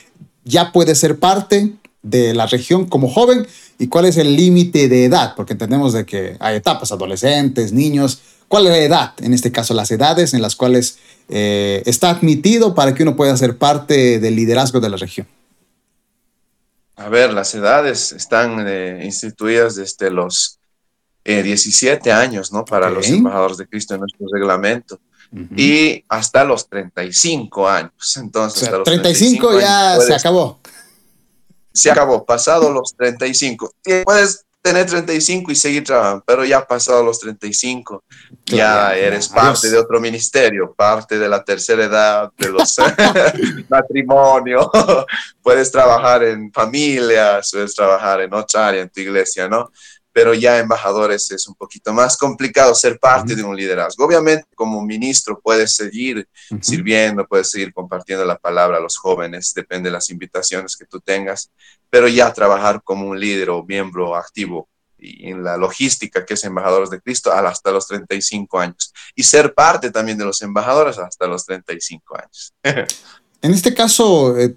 [0.46, 3.46] ya puede ser parte de la región como joven
[3.78, 5.34] y cuál es el límite de edad?
[5.36, 8.22] Porque entendemos de que hay etapas, adolescentes, niños.
[8.48, 9.14] ¿Cuál es la edad?
[9.20, 13.36] En este caso, las edades en las cuales eh, está admitido para que uno pueda
[13.36, 15.28] ser parte del liderazgo de la región.
[16.96, 20.59] A ver, las edades están eh, instituidas desde los
[21.24, 22.66] 17 eh, años, ¿no?
[22.66, 25.00] Para los embajadores de Cristo en nuestro reglamento.
[25.56, 28.18] Y hasta los 35 años.
[28.18, 30.60] Entonces, hasta los 35, ya se acabó.
[31.72, 33.72] Se acabó, pasado los 35.
[34.04, 38.04] Puedes tener 35 y seguir trabajando, pero ya pasado los 35,
[38.46, 42.76] ya eres parte de otro ministerio, parte de la tercera edad, de los
[43.70, 44.68] matrimonios,
[45.42, 49.72] puedes trabajar en familias, puedes trabajar en otra área en tu iglesia, ¿no?
[50.12, 54.06] Pero ya embajadores es un poquito más complicado ser parte de un liderazgo.
[54.06, 56.28] Obviamente, como ministro puedes seguir
[56.62, 61.00] sirviendo, puedes seguir compartiendo la palabra a los jóvenes, depende de las invitaciones que tú
[61.00, 61.52] tengas,
[61.90, 64.68] pero ya trabajar como un líder o miembro activo
[65.02, 69.54] y en la logística que es embajadores de Cristo hasta los 35 años y ser
[69.54, 72.54] parte también de los embajadores hasta los 35 años.
[73.42, 74.56] en este caso, eh,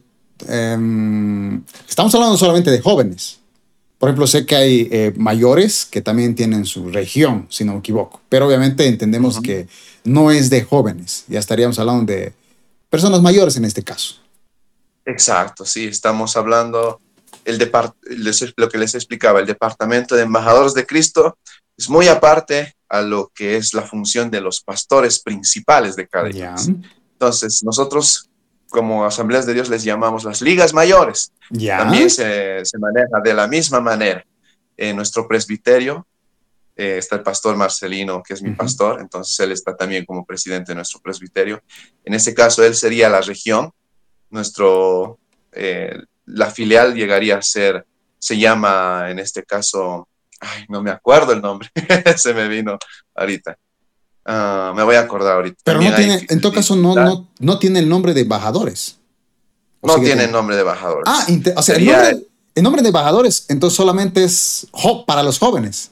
[0.48, 3.41] em, estamos hablando solamente de jóvenes.
[4.02, 7.78] Por ejemplo, sé que hay eh, mayores que también tienen su región, si no me
[7.78, 9.68] equivoco, pero obviamente entendemos que
[10.02, 12.32] no es de jóvenes, ya estaríamos hablando de
[12.90, 14.16] personas mayores en este caso.
[15.06, 17.00] Exacto, sí, estamos hablando,
[17.44, 17.70] el
[18.56, 21.38] lo que les explicaba, el Departamento de Embajadores de Cristo
[21.76, 26.28] es muy aparte a lo que es la función de los pastores principales de cada
[26.28, 26.74] iglesia.
[27.12, 28.28] Entonces, nosotros
[28.72, 31.32] como asambleas de Dios les llamamos las ligas mayores.
[31.66, 34.24] También se, se, maneja de la misma manera.
[34.76, 36.06] En nuestro presbiterio
[36.74, 40.72] eh, está el pastor Marcelino, que es mi pastor, entonces él está también como presidente
[40.72, 41.62] de nuestro presbiterio.
[42.02, 43.70] En este caso, él sería la región.
[44.30, 45.18] Nuestro,
[45.52, 47.86] eh, la filial llegaría a ser,
[48.18, 50.08] se llama en este caso,
[50.40, 51.70] ay, no me acuerdo el nombre,
[52.16, 52.78] se me vino
[53.14, 53.58] ahorita.
[54.24, 55.56] Ah, me voy a acordar ahorita.
[55.64, 58.98] Pero no tiene, en todo caso, no, no, no tiene el nombre de embajadores.
[59.82, 61.04] No tiene el nombre de embajadores.
[61.06, 64.66] Ah, o sea, el nombre, de embajadores entonces solamente es
[65.06, 65.90] para los jóvenes.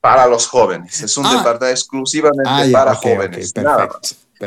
[0.00, 1.02] Para los jóvenes.
[1.02, 1.30] Es un ah.
[1.30, 3.52] departamento exclusivamente ah, para jóvenes.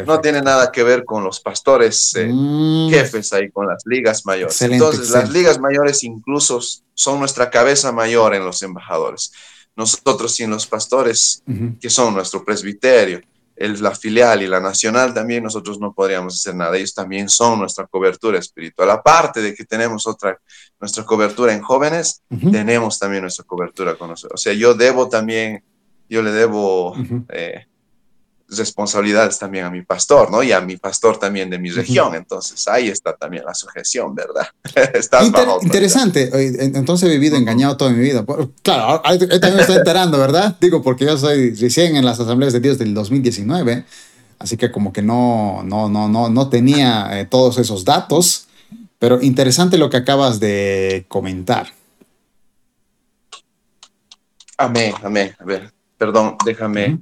[0.06, 2.90] No tiene nada que ver con los pastores eh, mm.
[2.90, 4.62] jefes ahí, con las ligas mayores.
[4.62, 6.60] Entonces, las ligas mayores incluso
[6.94, 9.32] son nuestra cabeza mayor en los embajadores
[9.78, 11.44] nosotros sin los pastores,
[11.80, 13.22] que son nuestro presbiterio,
[13.56, 16.76] el, la filial y la nacional también, nosotros no podríamos hacer nada.
[16.78, 18.90] Ellos también son nuestra cobertura espiritual.
[18.92, 20.40] Aparte de que tenemos otra,
[20.80, 24.40] nuestra cobertura en jóvenes, tenemos también nuestra cobertura con nosotros.
[24.40, 25.64] O sea, yo debo también,
[26.10, 26.96] yo le debo
[28.50, 30.42] responsabilidades también a mi pastor, ¿no?
[30.42, 32.16] Y a mi pastor también de mi región.
[32.16, 34.48] Entonces, ahí está también la sujeción, ¿verdad?
[35.62, 36.30] interesante.
[36.78, 38.26] Entonces he vivido engañado toda mi vida.
[38.62, 40.56] Claro, ahí también me estoy enterando, ¿verdad?
[40.62, 43.84] Digo, porque yo soy recién en las asambleas de Dios del 2019,
[44.40, 48.48] así que como que no, no, no, no, no tenía eh, todos esos datos,
[48.98, 51.74] pero interesante lo que acabas de comentar.
[54.58, 55.36] Amén, amén.
[55.38, 56.98] A ver, perdón, déjame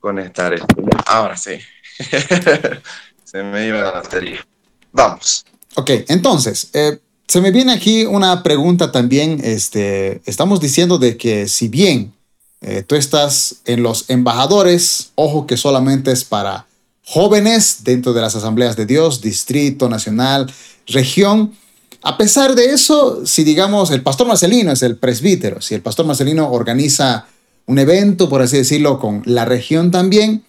[0.00, 0.66] conectar esto.
[1.06, 1.52] Ahora sí.
[3.24, 4.44] se me iba la batería.
[4.92, 5.44] Vamos.
[5.76, 9.40] Ok, entonces, eh, se me viene aquí una pregunta también.
[9.44, 12.12] Este, estamos diciendo de que si bien
[12.60, 16.66] eh, tú estás en los embajadores, ojo que solamente es para
[17.04, 20.52] jóvenes dentro de las asambleas de Dios, distrito, nacional,
[20.86, 21.54] región.
[22.02, 26.06] A pesar de eso, si digamos el pastor Marcelino es el presbítero, si el pastor
[26.06, 27.26] Marcelino organiza
[27.66, 30.44] un evento, por así decirlo, con la región también.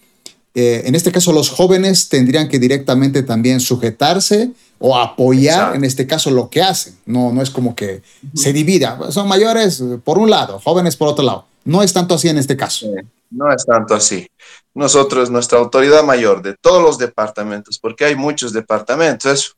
[0.54, 6.06] Eh, en este caso, los jóvenes tendrían que directamente también sujetarse o apoyar, en este
[6.06, 6.94] caso, lo que hacen.
[7.06, 8.02] No, no es como que
[8.34, 8.98] se divida.
[9.10, 11.46] Son mayores por un lado, jóvenes por otro lado.
[11.64, 12.86] No es tanto así en este caso.
[13.30, 14.28] no es tanto así.
[14.74, 19.54] Nosotros, nuestra autoridad mayor de todos los departamentos, porque hay muchos departamentos,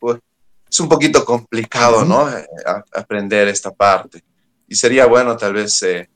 [0.75, 2.29] es un poquito complicado, ¿no?
[2.29, 2.47] Eh,
[2.93, 4.23] aprender esta parte.
[4.69, 6.09] Y sería bueno tal vez eh,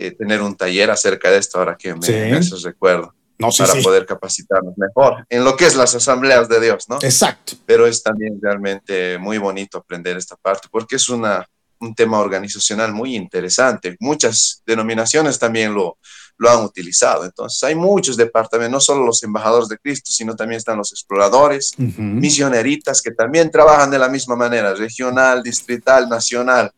[0.00, 2.02] eh, tener un taller acerca de esto ahora que me,
[2.42, 2.54] sí.
[2.64, 3.14] recuerdo.
[3.38, 6.98] No, para poder capacitarnos mejor en lo que es las asambleas de Dios, ¿no?
[7.00, 7.54] Exacto.
[7.66, 11.46] Pero es también realmente muy bonito aprender esta parte porque es una,
[11.80, 13.96] un tema organizacional muy interesante.
[14.00, 15.98] Muchas denominaciones también lo,
[16.38, 17.24] lo han utilizado.
[17.24, 21.72] Entonces, hay muchos departamentos, no solo los embajadores de Cristo, sino también están los exploradores,
[21.76, 26.70] misioneritas, que también trabajan de la misma manera, regional, distrital, nacional.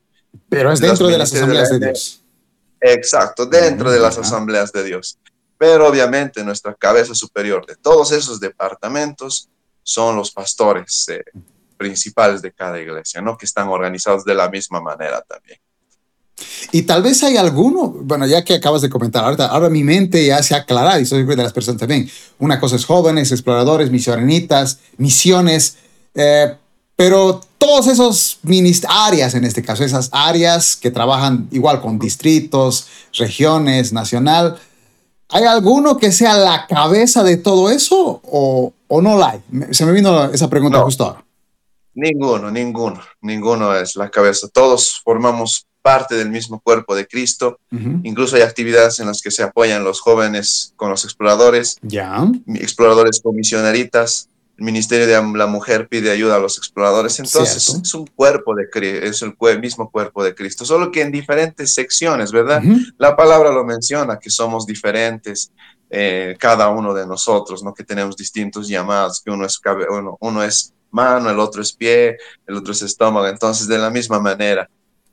[0.49, 2.20] Pero es dentro de las asambleas de, Dios.
[2.81, 5.18] Exacto, dentro de las asambleas de Dios.
[5.59, 9.49] Pero obviamente nuestra cabeza superior de todos esos departamentos
[9.83, 11.22] son los pastores eh,
[11.76, 13.37] principales de cada iglesia, ¿no?
[13.37, 15.59] Que están organizados de la misma manera también.
[16.72, 20.24] Y tal vez hay alguno, bueno, ya que acabas de comentar, ahora, ahora mi mente
[20.24, 22.09] ya se ha aclarado y soy de las personas también.
[22.39, 25.76] Una cosa es jóvenes, exploradores, misioneritas, misiones,
[26.14, 26.55] eh,
[26.97, 28.41] pero todos esos
[28.89, 34.59] áreas en este caso, esas áreas que trabajan igual con distritos, regiones, nacional,
[35.29, 39.43] ¿hay alguno que sea la cabeza de todo eso o, o no la hay?
[39.73, 41.25] Se me vino esa pregunta justo ahora.
[41.95, 44.49] Ninguno, ninguno, ninguno es la cabeza.
[44.49, 47.59] Todos formamos parte del mismo cuerpo de Cristo.
[48.03, 52.27] Incluso hay actividades en las que se apoyan los jóvenes con los exploradores, ya.
[52.55, 54.30] exploradores con misioneritas.
[54.61, 57.19] El Ministerio de la Mujer pide ayuda a los exploradores.
[57.19, 58.69] Entonces, es un cuerpo de
[59.03, 62.63] es el mismo cuerpo de Cristo, solo que en diferentes secciones, ¿verdad?
[62.99, 65.51] La palabra lo menciona, que somos diferentes,
[65.89, 67.73] eh, cada uno de nosotros, ¿no?
[67.73, 69.59] Que tenemos distintos llamados, que uno es,
[69.89, 73.29] uno, uno es mano, el otro es pie, el otro es estómago.
[73.29, 74.69] Entonces, de la misma manera,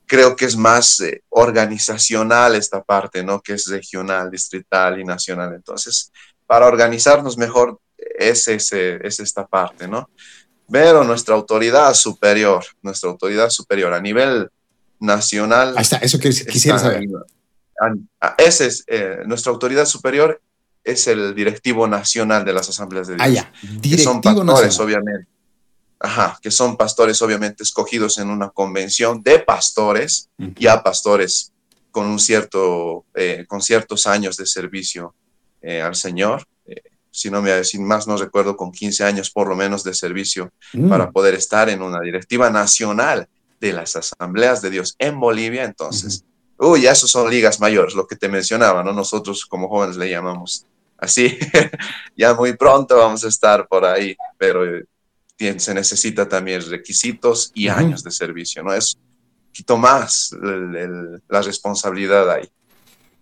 [0.05, 3.39] creo que es más eh, organizacional esta parte, ¿no?
[3.39, 5.53] Que es regional, distrital y nacional.
[5.53, 6.11] Entonces,
[6.45, 10.09] para organizarnos mejor es, ese, es esta parte, ¿no?
[10.69, 14.49] Pero nuestra autoridad superior, nuestra autoridad superior a nivel
[14.99, 15.73] nacional.
[15.77, 17.03] Ahí está, eso que quisiera saber.
[18.37, 20.41] ese es, eh, nuestra autoridad superior
[20.83, 23.25] es el directivo nacional de las asambleas de Dios.
[23.25, 23.51] Ah, ya.
[23.61, 25.27] Directivo son pastores, obviamente
[25.99, 31.51] ajá, que son pastores obviamente escogidos en una convención de pastores, ya pastores
[31.91, 35.15] con un cierto, eh, con ciertos años de servicio
[35.61, 36.45] eh, al Señor.
[37.17, 39.93] Eh, si no me decir más, no recuerdo, con 15 años por lo menos de
[39.93, 40.89] servicio mm.
[40.89, 43.27] para poder estar en una directiva nacional
[43.59, 45.63] de las asambleas de Dios en Bolivia.
[45.63, 46.23] Entonces,
[46.57, 48.93] uy, ya esos son ligas mayores, lo que te mencionaba, ¿no?
[48.93, 50.65] Nosotros como jóvenes le llamamos
[50.97, 51.37] así.
[52.15, 54.63] ya muy pronto vamos a estar por ahí, pero
[55.37, 58.73] se necesita también requisitos y años de servicio, ¿no?
[58.73, 62.49] Es un poquito más la responsabilidad ahí.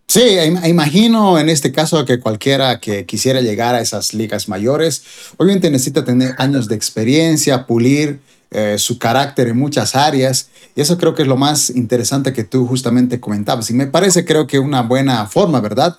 [0.08, 0.22] Sí,
[0.66, 5.04] imagino en este caso que cualquiera que quisiera llegar a esas ligas mayores,
[5.38, 8.20] obviamente necesita tener años de experiencia, pulir
[8.52, 10.50] eh, su carácter en muchas áreas.
[10.76, 13.70] Y eso creo que es lo más interesante que tú justamente comentabas.
[13.70, 15.98] Y me parece creo que una buena forma, ¿verdad?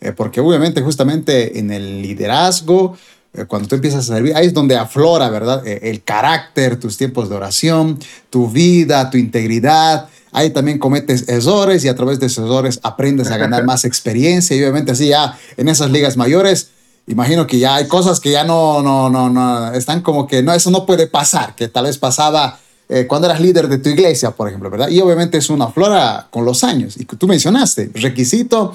[0.00, 2.96] Eh, porque obviamente justamente en el liderazgo,
[3.34, 5.66] eh, cuando tú empiezas a servir, ahí es donde aflora, ¿verdad?
[5.66, 7.98] El carácter, tus tiempos de oración,
[8.30, 10.08] tu vida, tu integridad.
[10.32, 14.56] Ahí también cometes errores y a través de esos errores aprendes a ganar más experiencia.
[14.56, 16.68] Y obviamente así ya en esas ligas mayores,
[17.06, 20.52] imagino que ya hay cosas que ya no, no, no, no, están como que no,
[20.52, 22.58] eso no puede pasar, que tal vez pasaba
[22.90, 24.88] eh, cuando eras líder de tu iglesia, por ejemplo, ¿verdad?
[24.88, 26.96] Y obviamente es una flora con los años.
[26.96, 28.74] Y tú mencionaste, requisito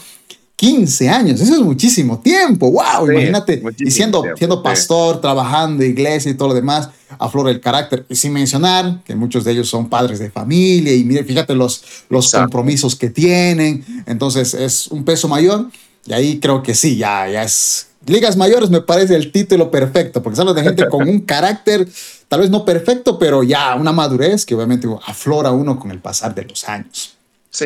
[0.56, 6.36] 15 años, eso es muchísimo tiempo, wow, imagínate, y siendo, siendo pastor, trabajando, iglesia y
[6.36, 10.30] todo lo demás, aflora el carácter, sin mencionar que muchos de ellos son padres de
[10.30, 15.70] familia y mire, fíjate los, los compromisos que tienen, entonces es un peso mayor
[16.06, 17.88] y ahí creo que sí, ya, ya es...
[18.06, 21.88] Ligas mayores me parece el título perfecto, porque son de gente con un carácter,
[22.28, 26.36] tal vez no perfecto, pero ya una madurez que obviamente aflora uno con el pasar
[26.36, 27.16] de los años.
[27.49, 27.66] Sí,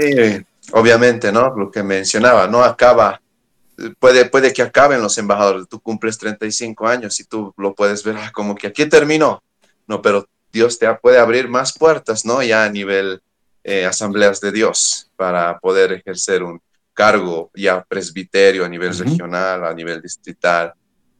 [0.71, 1.53] obviamente, ¿no?
[1.55, 3.21] Lo que mencionaba, no acaba,
[3.99, 8.17] puede, puede que acaben los embajadores, tú cumples 35 años y tú lo puedes ver
[8.17, 9.43] ah, como que aquí terminó,
[9.87, 12.41] no, pero Dios te puede abrir más puertas, ¿no?
[12.41, 13.21] Ya a nivel
[13.63, 16.61] eh, asambleas de Dios para poder ejercer un
[16.93, 20.73] cargo ya presbiterio a nivel regional, a nivel distrital,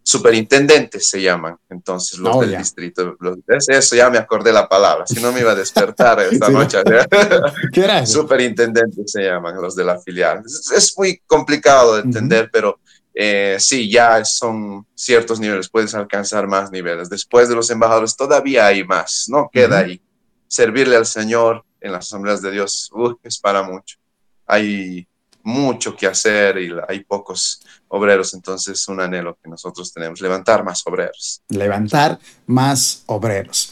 [0.08, 3.18] superintendentes se llaman, entonces los del distrito.
[3.58, 6.78] eso ya me acordé la palabra, si no me iba a despertar esta noche.
[7.74, 10.44] ¿Qué era Superintendentes se llaman los de la filial.
[10.46, 12.80] Es, muy complicado de entender, pero
[13.14, 17.10] eh, sí, ya son ciertos niveles, puedes alcanzar más niveles.
[17.10, 20.02] Después de los embajadores todavía hay más, no queda ahí.
[20.48, 22.90] Servirle al Señor en las asambleas de Dios
[23.24, 23.98] es para mucho.
[24.46, 25.06] Hay
[25.48, 30.64] mucho que hacer y hay pocos obreros, entonces es un anhelo que nosotros tenemos, levantar
[30.66, 31.42] más obreros.
[31.48, 33.72] Levantar más obreros.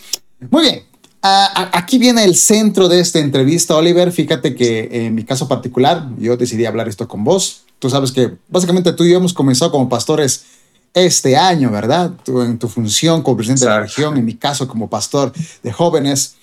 [0.50, 0.84] Muy bien,
[1.22, 4.12] aquí viene el centro de esta entrevista, Oliver.
[4.14, 7.66] Fíjate que en mi caso particular, yo decidí hablar esto con vos.
[7.80, 10.46] Tú sabes que básicamente tú y yo hemos comenzado como pastores
[10.94, 12.12] este año, ¿verdad?
[12.24, 15.74] Tú en tu función como presidente de la región, en mi caso como pastor de
[15.74, 16.38] jóvenes.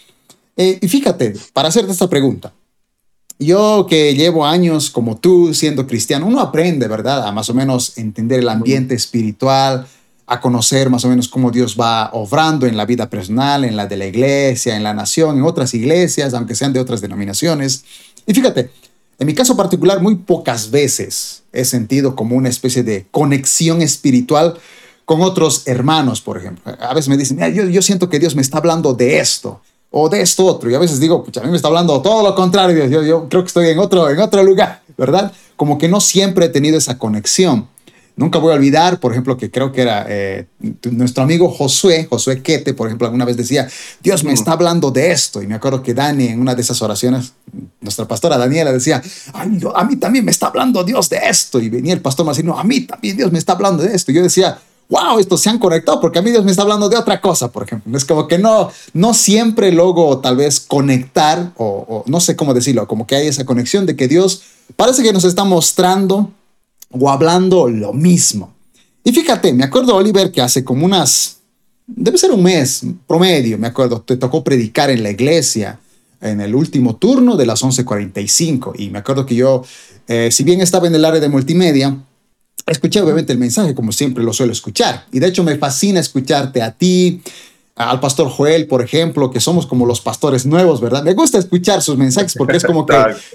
[0.59, 2.53] Eh, y fíjate, para hacerte esta pregunta,
[3.45, 7.27] yo que llevo años como tú siendo cristiano, uno aprende, ¿verdad?
[7.27, 9.87] A más o menos entender el ambiente espiritual,
[10.27, 13.87] a conocer más o menos cómo Dios va obrando en la vida personal, en la
[13.87, 17.85] de la iglesia, en la nación, en otras iglesias, aunque sean de otras denominaciones.
[18.27, 18.71] Y fíjate,
[19.19, 24.59] en mi caso particular, muy pocas veces he sentido como una especie de conexión espiritual
[25.05, 26.75] con otros hermanos, por ejemplo.
[26.81, 29.61] A veces me dicen, yo, yo siento que Dios me está hablando de esto
[29.93, 30.71] o de esto otro.
[30.71, 33.43] Y a veces digo, a mí me está hablando todo lo contrario, yo, yo creo
[33.43, 35.33] que estoy en otro, en otro lugar, ¿verdad?
[35.57, 37.69] Como que no siempre he tenido esa conexión.
[38.15, 40.47] Nunca voy a olvidar, por ejemplo, que creo que era eh,
[40.91, 43.67] nuestro amigo Josué, Josué Quete, por ejemplo, alguna vez decía,
[44.03, 45.43] Dios me está hablando de esto.
[45.43, 47.33] Y me acuerdo que Dani, en una de esas oraciones,
[47.81, 51.59] nuestra pastora Daniela decía, a mí también me está hablando Dios de esto.
[51.59, 54.13] Y venía el pastor más no, a mí también Dios me está hablando de esto.
[54.13, 54.59] Y yo decía,
[54.93, 57.51] wow, estos se han conectado porque a mí Dios me está hablando de otra cosa,
[57.51, 57.97] por ejemplo.
[57.97, 62.87] Es como que no, no siempre logro tal vez conectar o, no sé cómo decirlo,
[62.87, 64.43] como que hay esa conexión de que Dios
[64.77, 66.31] parece que nos está mostrando
[66.91, 68.53] o hablando lo mismo.
[69.03, 71.39] Y fíjate, me acuerdo, Oliver, que hace como unas,
[71.87, 75.81] debe ser un mes promedio, me acuerdo, te tocó predicar en la iglesia
[76.21, 78.75] en el último turno de las 11:45.
[78.77, 79.65] Y me acuerdo que yo,
[80.07, 81.97] eh, si bien estaba en el área de multimedia,
[82.67, 85.07] escuché obviamente el mensaje como siempre lo suelo escuchar.
[85.13, 87.23] Y de hecho me fascina escucharte a ti,
[87.75, 91.03] al pastor Joel, por ejemplo, que somos como los pastores nuevos, ¿verdad?
[91.03, 92.95] Me gusta escuchar sus mensajes porque es como que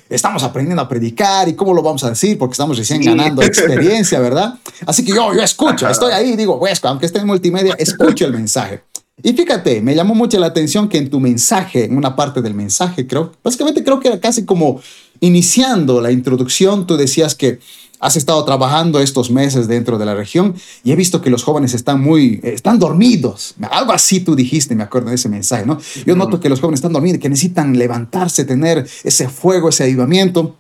[0.10, 4.20] estamos aprendiendo a predicar y cómo lo vamos a decir porque estamos recién ganando experiencia,
[4.20, 4.54] ¿verdad?
[4.86, 8.34] Así que yo, yo escucho, estoy ahí, digo, pues, aunque esté en multimedia, escucho el
[8.34, 8.84] mensaje.
[9.24, 12.54] Y fíjate, me llamó mucho la atención que en tu mensaje, en una parte del
[12.54, 14.80] mensaje, creo, básicamente creo que era casi como
[15.20, 17.60] iniciando la introducción, tú decías que
[18.00, 21.74] has estado trabajando estos meses dentro de la región y he visto que los jóvenes
[21.74, 23.56] están muy, están dormidos.
[23.72, 25.80] Algo así tú dijiste, me acuerdo de ese mensaje, ¿no?
[26.06, 30.56] Yo noto que los jóvenes están dormidos, que necesitan levantarse, tener ese fuego, ese avivamiento.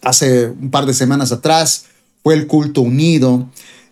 [0.00, 1.86] Hace un par de semanas atrás
[2.22, 3.46] fue el culto unido,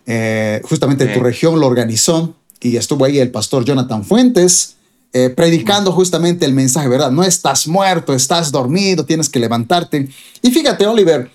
[0.05, 4.75] eh, justamente tu región lo organizó y estuvo ahí el pastor Jonathan Fuentes.
[5.15, 7.11] Eh, predicando justamente el mensaje, ¿verdad?
[7.11, 10.09] No estás muerto, estás dormido, tienes que levantarte.
[10.41, 11.29] Y fíjate, Oliver,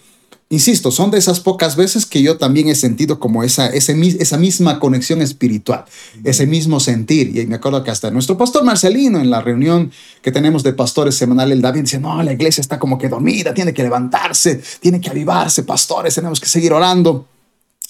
[0.51, 4.81] Insisto, son de esas pocas veces que yo también he sentido como esa, esa misma
[4.81, 5.85] conexión espiritual,
[6.25, 7.37] ese mismo sentir.
[7.37, 9.93] Y me acuerdo que hasta nuestro pastor Marcelino, en la reunión
[10.23, 13.53] que tenemos de pastores semanal, el David dice, no, la iglesia está como que dormida,
[13.53, 17.27] tiene que levantarse, tiene que avivarse, pastores, tenemos que seguir orando.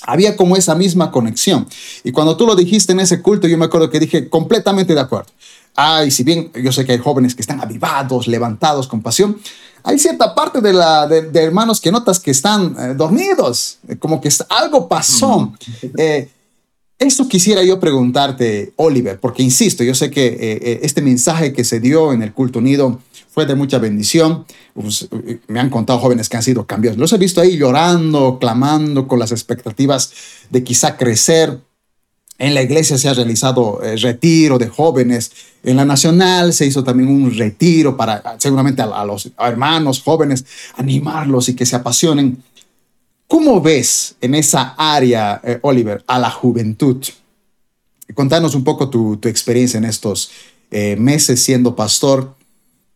[0.02, 1.68] Había como esa misma conexión.
[2.02, 5.00] Y cuando tú lo dijiste en ese culto, yo me acuerdo que dije completamente de
[5.00, 5.30] acuerdo.
[5.76, 9.38] Ay, si bien yo sé que hay jóvenes que están avivados, levantados con pasión,
[9.89, 14.20] hay cierta parte de, la, de, hermanos que notas que están eh, dormidos, eh, como
[14.20, 15.51] que algo pasó.
[15.97, 16.28] Eh,
[16.99, 22.12] esto quisiera yo preguntarte, Oliver, porque insisto, yo sé que este mensaje que se dio
[22.12, 24.45] en el culto unido fue de mucha bendición.
[24.74, 25.09] Pues,
[25.47, 26.99] me han contado jóvenes que han sido cambiados.
[26.99, 30.12] Los he visto ahí llorando, clamando, con las expectativas
[30.51, 31.61] de quizá crecer.
[32.39, 35.32] En la iglesia se ha realizado eh, retiro de jóvenes.
[35.64, 40.45] En la nacional se hizo también un retiro para seguramente a, los hermanos jóvenes,
[40.76, 42.41] animarlos y que se apasionen.
[43.26, 47.05] ¿Cómo ves en esa área, eh, Oliver, a la juventud?
[48.14, 50.30] Contanos un poco tu, experiencia en estos
[50.70, 52.36] eh, meses siendo pastor,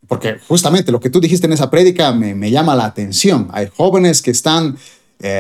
[0.07, 3.49] porque justamente lo que tú dijiste en esa prédica me, llama la atención.
[3.53, 4.77] Hay jóvenes que están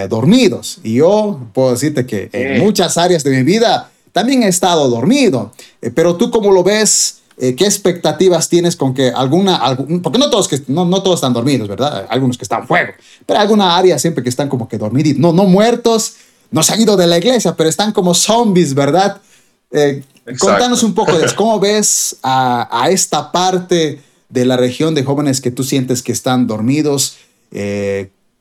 [0.08, 4.88] dormidos y yo puedo decirte que en muchas áreas de mi vida también he estado
[4.88, 5.52] dormido.
[5.80, 10.30] Eh, pero tú cómo lo ves, eh, ¿qué expectativas tienes con que alguna, porque no
[10.30, 12.06] todos, que, no, no todos están dormidos, ¿verdad?
[12.08, 12.92] Algunos que están fuego,
[13.26, 16.14] pero alguna área siempre que están como que dormidos, no, no muertos,
[16.50, 19.20] no se han ido de la iglesia, pero están como zombies, ¿verdad?
[19.72, 20.04] Eh,
[20.38, 25.40] contanos un poco de cómo ves a, a, esta parte de la región de jóvenes
[25.40, 27.16] que tú sientes que están dormidos.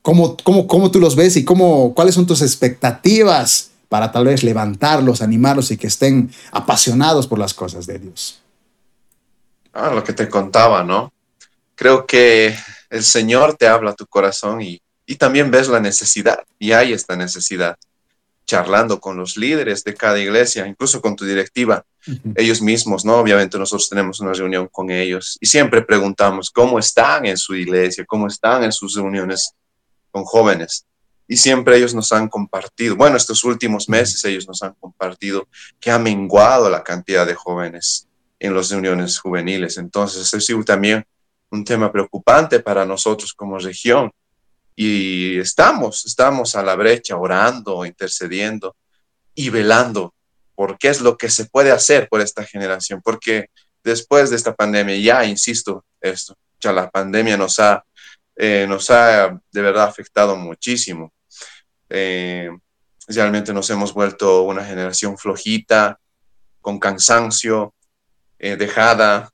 [0.02, 4.42] ¿Cómo, cómo, ¿Cómo tú los ves y cómo, cuáles son tus expectativas para tal vez
[4.42, 8.42] levantarlos, animarlos y que estén apasionados por las cosas de Dios.
[9.74, 11.12] Ah, lo que te contaba, ¿no?
[11.76, 12.56] Creo que
[12.90, 16.94] el Señor te habla a tu corazón y, y también ves la necesidad y hay
[16.94, 17.76] esta necesidad
[18.46, 21.84] charlando con los líderes de cada iglesia, incluso con tu directiva,
[22.36, 23.18] ellos mismos, ¿no?
[23.18, 28.06] Obviamente nosotros tenemos una reunión con ellos y siempre preguntamos cómo están en su iglesia,
[28.06, 29.54] cómo están en sus reuniones
[30.12, 30.86] con jóvenes
[31.32, 35.48] y siempre ellos nos han compartido, bueno, estos últimos meses ellos nos han compartido
[35.80, 38.06] que ha menguado la cantidad de jóvenes
[38.38, 39.78] en las reuniones juveniles.
[39.78, 41.06] Entonces, eso es también
[41.50, 44.12] un tema preocupante para nosotros como región.
[44.76, 48.76] Y estamos, estamos a la brecha orando, intercediendo
[49.34, 50.14] y velando
[50.54, 53.46] por qué es lo que se puede hacer por esta generación, porque
[53.86, 57.86] después de esta pandemia, ya insisto, esto, ya la pandemia nos ha,
[58.36, 61.14] eh, nos ha de verdad afectado muchísimo.
[61.90, 62.50] Eh,
[63.08, 66.00] realmente nos hemos vuelto una generación flojita,
[66.62, 67.74] con cansancio,
[68.40, 69.30] eh, dejada,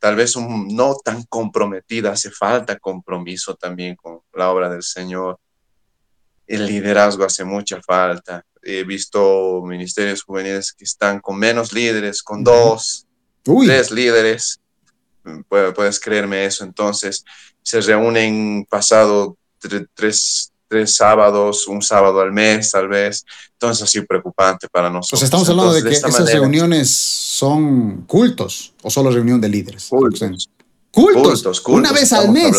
[0.00, 5.38] tal vez no tan comprometida, hace falta compromiso también con la obra del Señor.
[6.46, 8.44] El liderazgo hace mucha falta.
[8.62, 13.06] He visto ministerios juveniles que están con menos líderes, con dos,
[13.42, 14.60] tres líderes.
[15.48, 16.64] Puedes creerme eso.
[16.64, 17.24] Entonces,
[17.62, 19.36] se reúnen pasado
[19.94, 23.24] tres, tres sábados, un sábado al mes, tal vez.
[23.52, 25.20] Entonces, así preocupante para nosotros.
[25.20, 29.88] Pues estamos hablando de que esas reuniones son cultos o solo reunión de líderes.
[29.88, 30.48] Cultos.
[30.90, 31.62] Cultos.
[31.66, 32.56] Una vez al mes.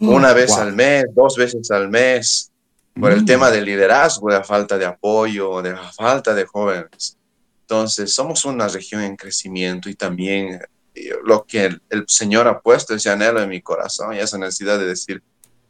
[0.00, 2.50] Una vez al mes, dos veces al mes
[2.98, 3.26] por el mm.
[3.26, 7.16] tema del liderazgo, de la falta de apoyo, de la falta de jóvenes.
[7.62, 10.60] Entonces, somos una región en crecimiento y también
[11.24, 14.86] lo que el, Señor ha puesto ese anhelo en mi corazón y esa necesidad de
[14.86, 15.22] decir,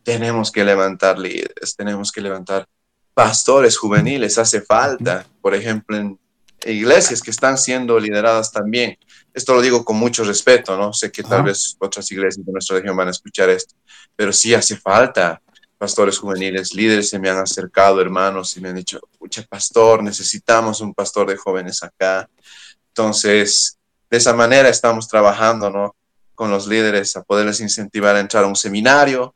[0.03, 2.67] tenemos que levantar líderes, tenemos que levantar
[3.15, 6.19] pastores juveniles, hace falta, por ejemplo, en
[6.65, 8.97] iglesias que están siendo lideradas también.
[9.35, 10.93] Esto lo digo con mucho respeto, ¿no?
[10.93, 13.75] Sé que tal vez otras iglesias de nuestra región van a escuchar esto,
[14.17, 15.41] pero sí hace falta
[15.83, 20.81] pastores juveniles, líderes se me han acercado, hermanos, y me han dicho, pucha, pastor, necesitamos
[20.81, 22.31] un pastor de jóvenes acá.
[22.87, 23.79] Entonces,
[24.13, 25.97] de esa manera estamos trabajando, ¿no?
[26.35, 29.35] Con los líderes a poderles incentivar a entrar a un seminario,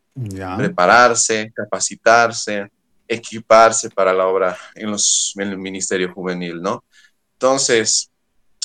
[0.59, 2.71] prepararse, capacitarse,
[3.09, 6.85] equiparse para la obra en, los, en el ministerio juvenil, ¿no?
[7.33, 8.11] Entonces,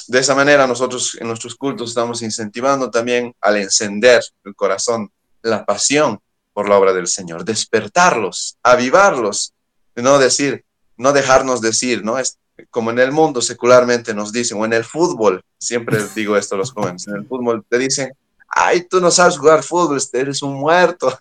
[0.05, 5.09] de esa manera nosotros en nuestros cultos estamos incentivando también al encender el corazón,
[5.41, 6.19] la pasión
[6.51, 9.53] por la obra del Señor, despertarlos, avivarlos,
[9.95, 10.65] no decir,
[10.97, 12.19] no dejarnos decir, ¿no?
[12.19, 12.37] Es
[12.69, 16.59] como en el mundo secularmente nos dicen, o en el fútbol, siempre digo esto a
[16.59, 18.11] los jóvenes, en el fútbol te dicen,
[18.47, 21.17] ay, tú no sabes jugar fútbol, este, eres un muerto,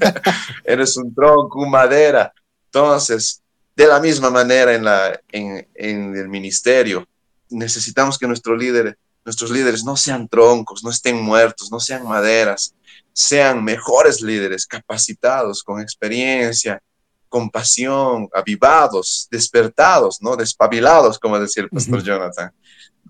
[0.64, 2.32] eres un tronco, un madera.
[2.66, 3.42] Entonces,
[3.74, 7.06] de la misma manera en, la, en, en el ministerio,
[7.50, 12.74] necesitamos que nuestro líder, nuestros líderes no sean troncos, no estén muertos, no sean maderas,
[13.12, 16.80] sean mejores líderes, capacitados, con experiencia,
[17.28, 20.36] con pasión, avivados, despertados, ¿no?
[20.36, 22.52] Despabilados, como decía el pastor Jonathan,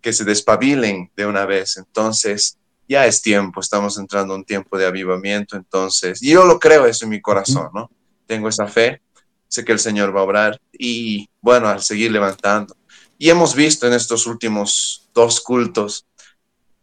[0.02, 1.76] que se despabilen de una vez.
[1.76, 2.58] Entonces,
[2.88, 6.86] ya es tiempo, estamos entrando en un tiempo de avivamiento, entonces, y yo lo creo
[6.86, 7.90] eso en mi corazón, ¿no?
[8.26, 9.02] Tengo esa fe,
[9.46, 12.76] sé que el Señor va a obrar y bueno, al seguir levantando.
[13.18, 16.06] Y hemos visto en estos últimos dos cultos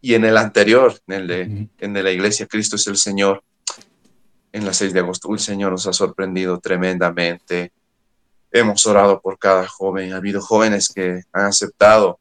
[0.01, 3.43] y en el anterior, en el de, en de la iglesia Cristo es el Señor,
[4.55, 7.73] en la 6 de agosto, el Señor nos ha sorprendido tremendamente.
[8.49, 12.19] Hemos orado por cada joven, ha habido jóvenes que han aceptado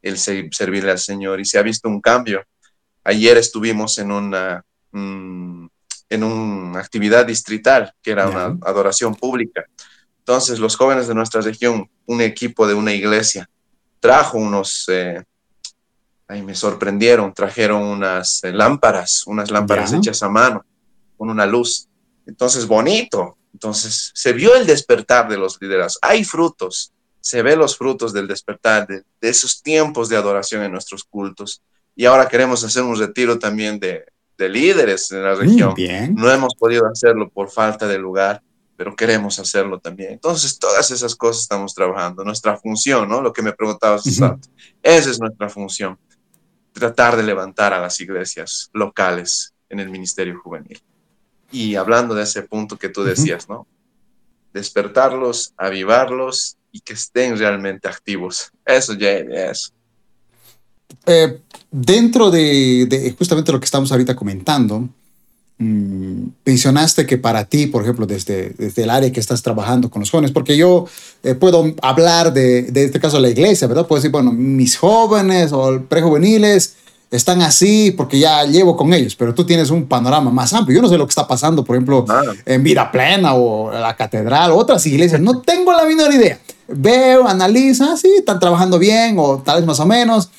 [0.00, 2.44] el servirle al Señor y se ha visto un cambio.
[3.02, 5.66] Ayer estuvimos en una, mm,
[6.08, 9.64] en una actividad distrital, que era una adoración pública.
[10.18, 13.50] Entonces, los jóvenes de nuestra región, un equipo de una iglesia,
[13.98, 15.24] trajo unos eh,
[16.28, 20.64] Ahí me sorprendieron, trajeron unas eh, lámparas, unas lámparas hechas a mano,
[21.22, 21.86] con una luz.
[22.26, 23.36] Entonces, bonito.
[23.52, 25.96] Entonces, se vio el despertar de los líderes.
[26.02, 31.04] Hay frutos, se ve los frutos del despertar de, esos tiempos de adoración en nuestros
[31.04, 31.62] cultos.
[31.94, 34.04] Y ahora queremos hacer un retiro también de,
[34.36, 35.74] de líderes en la región.
[36.12, 38.42] No hemos podido hacerlo por falta de lugar,
[38.76, 40.14] pero queremos hacerlo también.
[40.14, 42.24] Entonces, todas esas cosas estamos trabajando.
[42.24, 43.22] Nuestra función, ¿no?
[43.22, 44.38] Lo que me preguntabas, uh
[44.82, 45.96] esa es nuestra función
[46.72, 50.82] tratar de levantar a las iglesias locales en el ministerio juvenil.
[51.52, 53.66] Y hablando de ese punto que tú decías, ¿no?
[54.52, 58.50] Despertarlos, avivarlos y que estén realmente activos.
[58.64, 59.72] Eso, ya es.
[61.06, 61.40] Eh,
[61.70, 64.88] dentro de, justamente lo que estamos ahorita comentando,
[65.62, 70.00] Mm, mencionaste que para ti, por ejemplo, desde, desde el área que estás trabajando con
[70.00, 70.86] los jóvenes, porque yo
[71.22, 73.86] eh, puedo hablar de, de, este caso de la iglesia, ¿verdad?
[73.86, 76.74] Puedo decir, bueno, mis jóvenes o prejuveniles
[77.12, 80.76] están así porque ya llevo con ellos, pero tú tienes un panorama más amplio.
[80.76, 82.04] Yo no sé lo que está pasando, por ejemplo,
[82.46, 86.38] en Vida Plena o la Catedral, otras iglesias, no tengo la menor idea.
[86.68, 90.30] Veo, analizo, ah, sí, están trabajando bien o tal vez más o menos,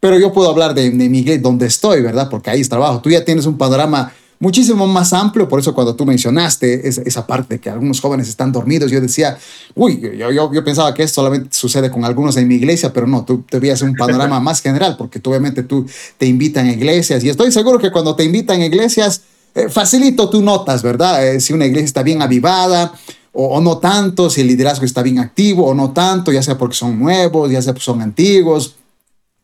[0.00, 2.28] pero yo puedo hablar de, de mi iglesia, donde estoy, ¿verdad?
[2.30, 3.00] Porque ahí es trabajo.
[3.00, 4.12] Tú ya tienes un panorama
[4.42, 5.48] muchísimo más amplio.
[5.48, 9.38] Por eso cuando tú mencionaste esa, parte de que algunos jóvenes están dormidos, yo decía,
[9.76, 13.06] uy, yo, yo, yo, pensaba que esto solamente sucede con algunos en mi iglesia, pero
[13.06, 15.86] no, tú debías un panorama más general, porque tú, obviamente tú
[16.18, 19.22] te invitan a iglesias y estoy seguro que cuando te invitan a iglesias,
[19.54, 21.24] eh, facilito tú notas, ¿verdad?
[21.24, 22.92] Eh, si una iglesia está bien avivada
[23.32, 26.74] o, no tanto, si el liderazgo está bien activo o no tanto, ya sea porque
[26.74, 28.74] son nuevos, ya sea porque son antiguos.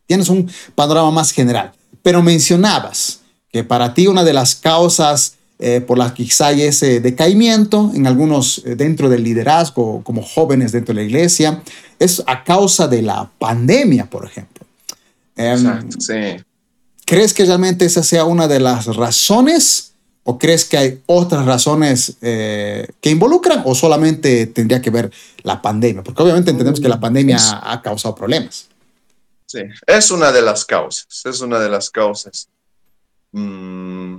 [0.06, 1.72] Tienes un panorama más general.
[2.02, 3.17] Pero mencionabas
[3.52, 7.90] que para ti una de las causas eh, por las que quizá hay ese decaimiento
[7.94, 11.62] en algunos dentro del liderazgo, como jóvenes dentro de la iglesia,
[11.98, 14.64] es a causa de la pandemia, por ejemplo.
[15.34, 16.44] Em, Exacto, sí.
[17.04, 19.88] ¿Crees que realmente esa sea una de las razones
[20.30, 25.10] ¿O crees que hay otras razones eh, que involucran o solamente tendría que ver
[25.42, 26.02] la pandemia?
[26.02, 28.68] Porque obviamente entendemos que la pandemia ha causado problemas.
[29.46, 32.50] Sí, es una de las causas, es una de las causas.
[33.32, 34.18] Mm,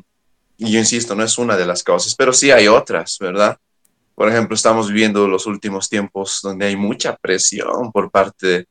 [0.57, 3.57] y yo insisto, no es una de las causas, pero sí hay otras, ¿verdad?
[4.15, 8.67] Por ejemplo, estamos viviendo los últimos tiempos donde hay mucha presión por parte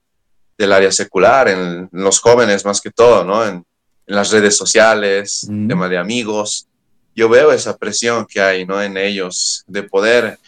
[0.58, 3.46] del área secular, en, los jóvenes más que todo, ¿no?
[3.46, 3.64] En,
[4.06, 5.68] las redes sociales, mm.
[5.68, 6.66] tema de amigos,
[7.14, 8.80] yo veo esa presión que hay ¿no?
[8.80, 10.38] en ellos de poder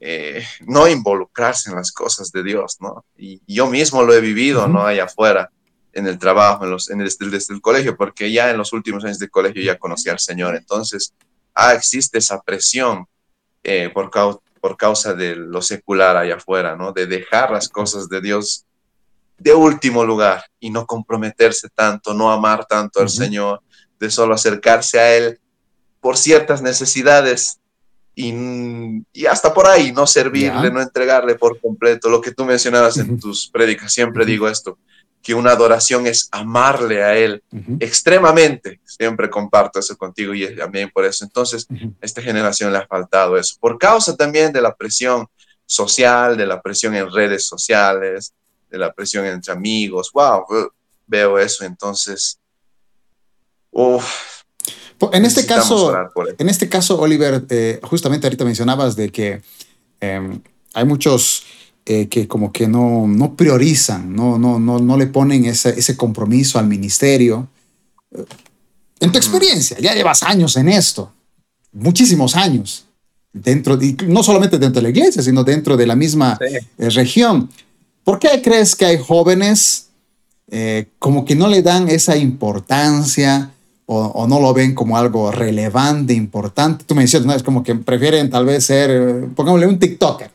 [0.00, 3.04] eh, no involucrarse en las cosas de Dios, ¿no?
[3.16, 4.86] Y yo mismo lo he vivido, ¿no?
[4.86, 5.50] Allá afuera,
[5.94, 9.04] en el trabajo, en los, en el, desde, el colegio, porque ya en los últimos
[9.04, 10.56] años de colegio ya conocí al Señor.
[10.56, 11.14] Entonces,
[11.54, 13.06] ah, existe esa presión
[13.62, 14.10] eh, por,
[14.60, 16.92] por causa de lo secular allá afuera, ¿no?
[16.92, 18.66] De dejar las cosas de Dios
[19.38, 23.60] de último lugar y no comprometerse tanto, no amar tanto al Señor,
[23.98, 25.40] de solo acercarse a Él
[26.00, 27.58] por ciertas necesidades
[28.14, 32.08] y, hasta por ahí no servirle, no entregarle por completo.
[32.08, 34.78] Lo que tú mencionabas en tus prédicas, siempre digo esto,
[35.24, 37.42] que una adoración es amarle a Él
[37.80, 38.78] extremadamente.
[38.84, 41.24] Siempre comparto eso contigo y también por eso.
[41.24, 43.56] Entonces, a esta generación le ha faltado eso.
[43.58, 45.26] Por causa también de la presión
[45.64, 48.34] social, de la presión en redes sociales,
[48.70, 50.10] de la presión entre amigos.
[50.12, 50.44] Wow,
[51.06, 51.64] veo eso.
[51.64, 52.38] Entonces,
[53.70, 54.44] uff
[55.12, 55.94] en este caso,
[56.38, 59.42] en este caso, Oliver, eh, justamente ahorita mencionabas de que
[60.00, 60.40] em,
[60.72, 61.44] hay muchos
[61.86, 65.96] eh, que como que no, no priorizan, no, no, no, no le ponen ese, ese
[65.96, 67.48] compromiso al ministerio.
[69.00, 71.12] En tu experiencia, ya llevas años en esto,
[71.72, 72.86] muchísimos años,
[73.32, 77.50] dentro, y no solamente dentro de la iglesia, sino dentro de la misma eh, región.
[78.02, 79.88] ¿Por qué crees que hay jóvenes
[80.98, 83.50] como que no le dan esa importancia?
[83.86, 86.84] o, no lo ven como algo relevante, importante.
[86.84, 87.34] Tú me decías, ¿no?
[87.34, 90.30] Es como que prefieren tal vez ser, eh, pongámosle un TikToker.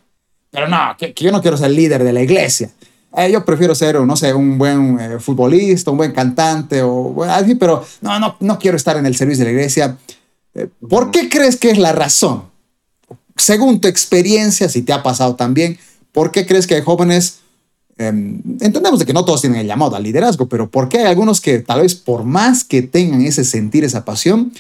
[0.52, 2.70] Pero no, que, yo no quiero ser líder de la iglesia.
[3.18, 7.56] Eh, yo prefiero ser, no sé, un buen eh, futbolista, un buen cantante o así,
[7.56, 9.97] pero no, no, no quiero estar en el servicio de la iglesia.
[10.88, 12.43] ¿Por qué crees que es la razón?
[13.36, 15.78] Según tu experiencia, si te ha pasado también,
[16.12, 17.39] ¿por qué crees que hay jóvenes
[18.00, 21.08] Em, entendemos de que no todos tienen el llamado al liderazgo, pero ¿por qué hay
[21.08, 24.54] algunos que tal vez por más que tengan ese sentir, esa pasión,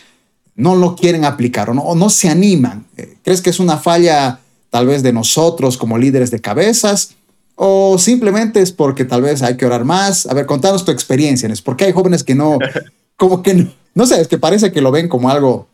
[0.55, 2.85] no lo quieren aplicar o no, no se animan?
[2.97, 7.15] Eh, ¿Crees que es una falla tal vez de nosotros como líderes de cabezas?
[7.55, 10.25] ¿O simplemente es porque tal vez hay que orar más?
[10.25, 11.49] A ver, contanos tu experiencia.
[11.49, 12.57] ¿Es porque hay jóvenes que no,
[13.17, 15.67] como que no, no sé, es que parece que lo ven como algo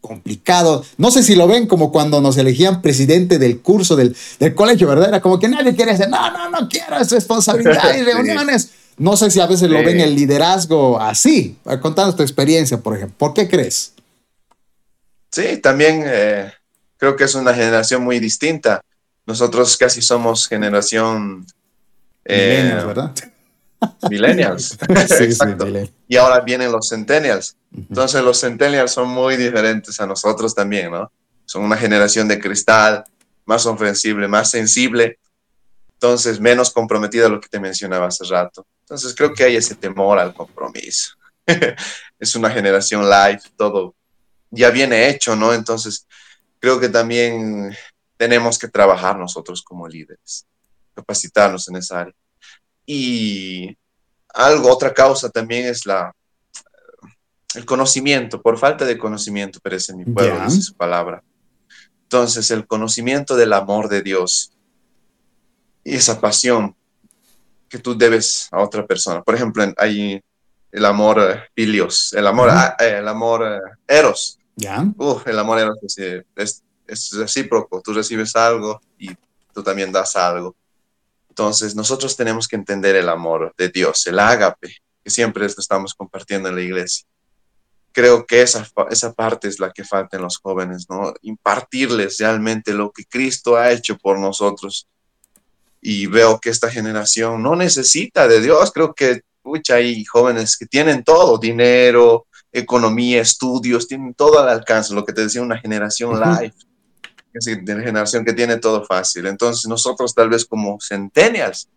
[0.00, 0.84] complicado.
[0.98, 4.86] No sé si lo ven como cuando nos elegían presidente del curso del, del colegio,
[4.86, 5.08] ¿verdad?
[5.08, 8.70] Era como que nadie quiere decir, no, no, no quiero, es responsabilidad y reuniones.
[8.98, 11.58] No sé si a veces lo ven el liderazgo así.
[11.82, 13.16] Contanos tu experiencia, por ejemplo.
[13.18, 13.92] ¿Por qué crees?
[15.30, 16.50] Sí, también eh,
[16.96, 18.82] creo que es una generación muy distinta.
[19.26, 21.46] Nosotros casi somos generación...
[22.24, 23.12] Eh, ¿verdad?
[24.10, 24.76] Millennials.
[24.88, 25.66] Exacto.
[26.08, 27.56] y ahora vienen los centennials.
[27.72, 31.10] Entonces los centennials son muy diferentes a nosotros también, ¿no?
[31.44, 33.04] Son una generación de cristal,
[33.44, 35.18] más ofensible, más sensible,
[35.92, 38.66] entonces menos comprometida a lo que te mencionaba hace rato.
[38.80, 41.14] Entonces creo que hay ese temor al compromiso.
[42.18, 43.94] es una generación live, todo
[44.50, 45.52] ya viene hecho, ¿no?
[45.52, 46.06] Entonces
[46.58, 47.76] creo que también
[48.16, 50.46] tenemos que trabajar nosotros como líderes,
[50.94, 52.14] capacitarnos en esa área.
[52.86, 53.76] Y
[54.32, 56.14] algo, otra causa también es la,
[57.54, 61.22] el conocimiento, por falta de conocimiento perece mi pueblo, dice su palabra.
[62.02, 64.52] Entonces, el conocimiento del amor de Dios
[65.82, 66.76] y esa pasión
[67.68, 69.22] que tú debes a otra persona.
[69.22, 70.22] Por ejemplo, hay
[70.70, 74.38] el amor uh, filios, el amor, eh, el amor uh, eros.
[74.56, 74.84] ¿Ya?
[75.26, 77.82] el amor eros es, es, es recíproco.
[77.82, 79.10] Tú recibes algo y
[79.52, 80.56] tú también das algo.
[81.28, 86.48] Entonces, nosotros tenemos que entender el amor de Dios, el ágape, que siempre estamos compartiendo
[86.48, 87.06] en la iglesia.
[87.92, 91.14] creo que esa, esa parte es la que falta en los jóvenes, ¿no?
[91.22, 94.86] Impartirles realmente lo que Cristo ha hecho por nosotros.
[95.80, 98.72] Y veo que esta generación no necesita de Dios.
[98.72, 102.25] Creo que, pucha, hay jóvenes que tienen todo, dinero,
[102.60, 106.54] economía, estudios, tienen todo al alcance, lo que te decía, una generación live,
[107.32, 109.26] es una generación que tiene todo fácil.
[109.26, 111.68] Entonces nosotros tal vez como centennials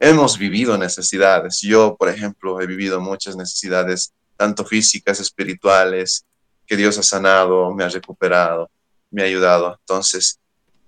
[0.00, 1.60] hemos vivido necesidades.
[1.60, 6.24] Yo, por ejemplo, he vivido muchas necesidades, tanto físicas, espirituales,
[6.66, 8.70] que Dios ha sanado, me ha recuperado,
[9.10, 9.76] me ha ayudado.
[9.80, 10.40] Entonces,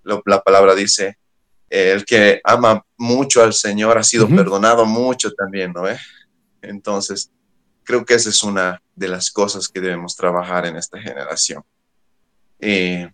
[0.03, 1.19] la palabra dice,
[1.69, 5.85] el que ama mucho al Señor ha sido perdonado mucho también, ¿no?
[6.63, 7.31] Entonces,
[7.85, 11.63] creo que esa es una de las cosas que debemos trabajar en esta generación.
[12.59, 13.11] Eh,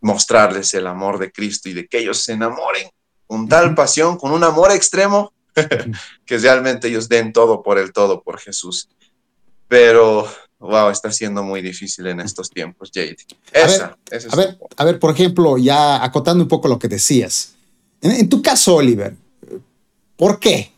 [0.00, 2.90] mostrarles el amor de Cristo y de que ellos se enamoren
[3.26, 5.32] con tal pasión, con un amor extremo,
[6.26, 8.88] que realmente ellos den todo por el todo por Jesús.
[9.68, 13.16] Pero, wow, está siendo muy difícil en estos tiempos, Jade.
[13.52, 13.96] Esa,
[14.30, 17.54] a, ver, a, ver, por ejemplo, ya acotando un poco lo que decías.
[18.02, 19.14] en tu caso, Oliver,
[20.16, 20.71] ¿por qué?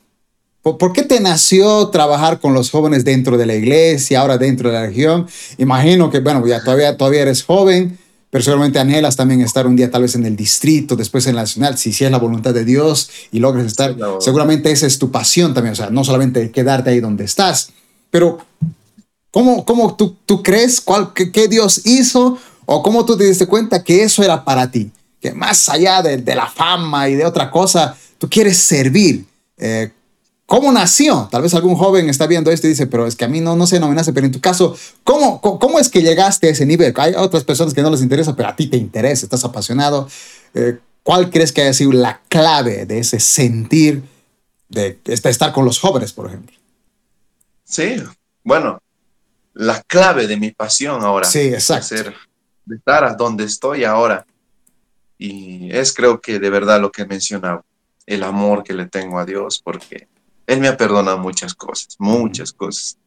[0.65, 4.75] ¿Por qué te nació trabajar con los jóvenes dentro de la iglesia, ahora dentro de
[4.75, 5.27] la región?
[5.59, 7.99] Imagino que, bueno, ya todavía, todavía eres joven,
[8.31, 11.43] pero seguramente anhelas también estar un día tal vez en el distrito, después en la
[11.43, 15.11] nacional, si, si es la voluntad de Dios y logres estar, seguramente esa es tu
[15.11, 17.71] pasión también, o sea, no solamente quedarte ahí donde estás,
[18.11, 18.39] pero
[19.31, 23.85] ¿cómo, cómo tú, tú crees cuál, qué, Dios hizo o cómo tú te diste cuenta
[23.85, 24.91] que eso era para ti?
[25.21, 29.27] Que más allá de, de la fama y de otra cosa, tú quieres servir.
[29.59, 29.93] Eh,
[30.47, 31.29] ¿Cómo nació?
[31.31, 33.57] Tal vez algún joven está viendo esto y dice, pero es que a mí no,
[33.57, 36.93] no se nominaste, pero en tu caso, ¿cómo, ¿cómo es que llegaste a ese nivel?
[36.97, 40.09] Hay otras personas que no les interesa, pero a ti te interesa, estás apasionado.
[40.53, 44.03] Eh, ¿Cuál crees que haya sido la clave de ese sentir
[44.69, 46.57] de estar con los jóvenes, por ejemplo?
[47.65, 47.97] Sí,
[48.43, 48.81] bueno,
[49.55, 51.27] la clave de mi pasión ahora.
[51.27, 51.95] Sí, exacto.
[52.67, 54.27] de estar a donde estoy ahora.
[55.17, 57.65] Y es creo que de verdad lo que mencionaba,
[58.07, 60.09] el amor que le tengo a Dios, porque
[60.47, 62.99] él me ha perdonado muchas cosas, muchas cosas.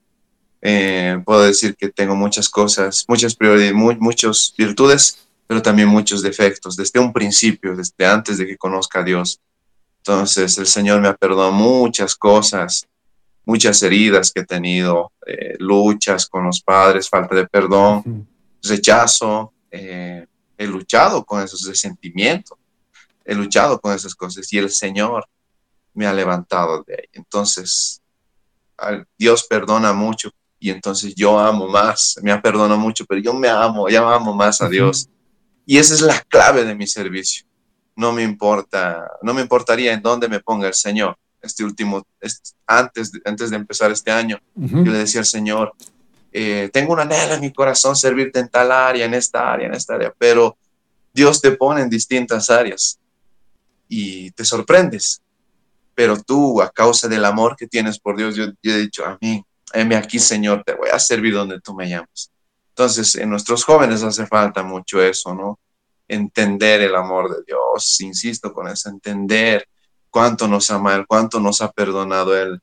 [0.61, 6.75] Eh, puedo decir que tengo muchas cosas, muchas prioridades, muchas virtudes, pero también muchos defectos,
[6.75, 9.39] desde un principio, desde antes de que conozca a Dios.
[9.99, 12.87] Entonces, el Señor me ha perdonado muchas cosas,
[13.45, 18.27] muchas heridas que he tenido, eh, luchas con los padres, falta de perdón,
[18.63, 19.53] rechazo.
[19.71, 20.25] Eh,
[20.57, 22.57] he luchado con esos sentimientos,
[23.23, 25.27] he luchado con esas cosas y el Señor
[25.97, 27.09] me ha levantado de ahí.
[27.13, 28.01] Entonces,
[29.17, 30.29] Dios perdona mucho
[30.59, 34.33] y entonces yo amo más, me ha perdonado mucho, pero yo me amo, ya amo
[34.33, 35.09] más a Dios.
[35.65, 37.45] Y esa es la clave de mi servicio.
[37.95, 41.17] No me importa, no me importaría en dónde me ponga el Señor.
[41.41, 42.05] Este último,
[42.67, 45.73] antes, de, antes de empezar este año, yo le decía al Señor,
[46.31, 49.73] eh, tengo una anhelo en mi corazón servirte en tal área, en esta área, en
[49.73, 50.57] esta área, pero
[51.13, 52.99] Dios te pone en distintas áreas
[53.87, 55.21] y te sorprendes
[55.97, 59.43] pero tú, a causa del amor que tienes por Dios, yo, he dicho, a mí,
[59.73, 62.31] heme aquí, Señor, te voy a servir donde tú me llamas.
[62.69, 65.59] Entonces, en nuestros jóvenes hace falta mucho eso, ¿no?
[66.07, 69.67] Entender el amor de Dios, insisto con eso, entender
[70.11, 72.59] cuánto nos ama Él, cuánto nos ha perdonado Él,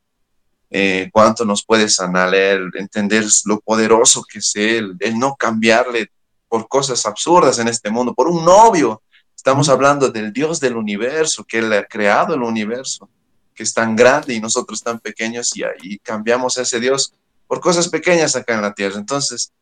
[0.70, 6.12] eh, cuánto nos puede sanar Él, entender lo poderoso que es Él, el no cambiarle
[6.47, 9.03] por cosas absurdas en este mundo, por un novio.
[9.35, 13.11] Estamos hablando del Dios del universo, que Él ha creado el universo
[13.55, 17.14] que es tan grande y nosotros tan pequeños y ahí cambiamos a ese Dios
[17.46, 18.98] por cosas pequeñas acá en la tierra.
[18.98, 19.52] Entonces,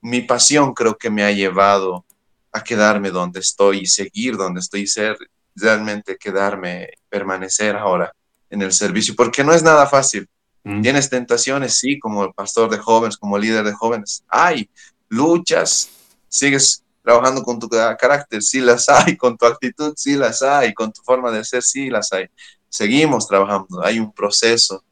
[0.00, 2.04] mi pasión creo que me ha llevado
[2.52, 5.16] a quedarme donde estoy y seguir donde estoy y ser
[5.54, 8.12] realmente quedarme, permanecer ahora
[8.50, 10.28] en el servicio, porque no es nada fácil.
[10.64, 10.82] Mm.
[10.82, 14.24] Tienes tentaciones, sí, como el pastor de jóvenes, como líder de jóvenes.
[14.28, 14.68] Hay
[15.08, 15.90] luchas,
[16.28, 20.92] sigues trabajando con tu carácter, sí las hay, con tu actitud, sí las hay, con
[20.92, 22.28] tu forma de ser, sí las hay
[22.70, 24.82] seguimos trabajando, hay un proceso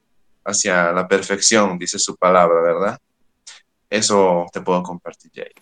[0.45, 2.99] hacia la perfección, dice su palabra, ¿verdad?
[3.89, 5.53] Eso te puedo compartir, Jay.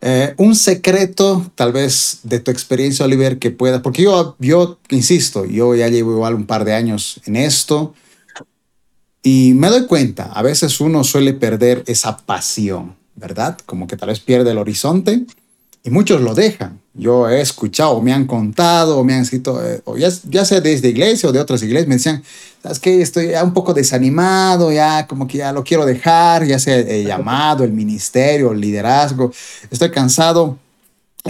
[0.00, 5.44] Eh, un secreto, tal vez, de tu experiencia, Oliver, que pueda, porque yo, yo, insisto,
[5.44, 7.94] yo ya llevo igual un par de años en esto
[9.22, 13.58] y me doy cuenta, a veces uno suele perder esa pasión, ¿verdad?
[13.66, 15.26] Como que tal vez pierde el horizonte
[15.88, 16.80] y muchos lo dejan.
[16.92, 21.28] Yo he escuchado, me han contado, me han escrito, eh, ya, ya sea desde iglesia
[21.28, 22.22] o de otras iglesias, me decían,
[22.62, 23.00] ¿sabes qué?
[23.00, 27.64] Estoy un poco desanimado, ya como que ya lo quiero dejar, ya sea el llamado,
[27.64, 29.32] el ministerio, el liderazgo,
[29.70, 30.58] estoy cansado.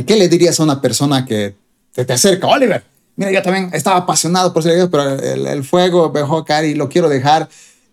[0.06, 1.54] ¿Qué le dirías a una persona que
[1.94, 2.82] te, te acerca, Oliver?
[3.14, 6.74] Mira, yo también estaba apasionado por ser Dios, pero el, el fuego dejó caer y
[6.74, 7.48] lo quiero dejar.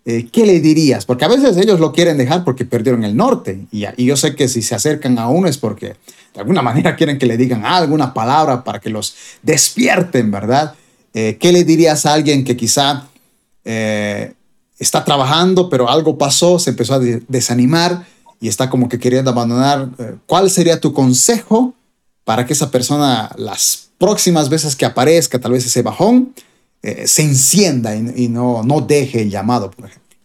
[0.08, 1.04] Eh, ¿qué le dirías?
[1.04, 4.46] Porque a veces ellos lo quieren dejar porque perdieron el norte y, yo sé que
[4.46, 5.96] si se acercan a uno es porque
[6.32, 10.74] de alguna manera quieren que le digan alguna palabra para que los despierten, ¿verdad?
[11.12, 13.08] Eh, ¿Qué le dirías a alguien que quizá
[13.64, 14.32] eh,
[14.78, 18.06] está trabajando pero algo pasó, se empezó a desanimar
[18.40, 19.88] y está como que queriendo abandonar?
[20.26, 21.74] ¿Cuál sería tu consejo
[22.22, 26.32] para que esa persona las próximas veces que aparezca tal vez ese bajón,
[26.86, 30.16] eh, se encienda y, no, no deje el llamado, por ejemplo.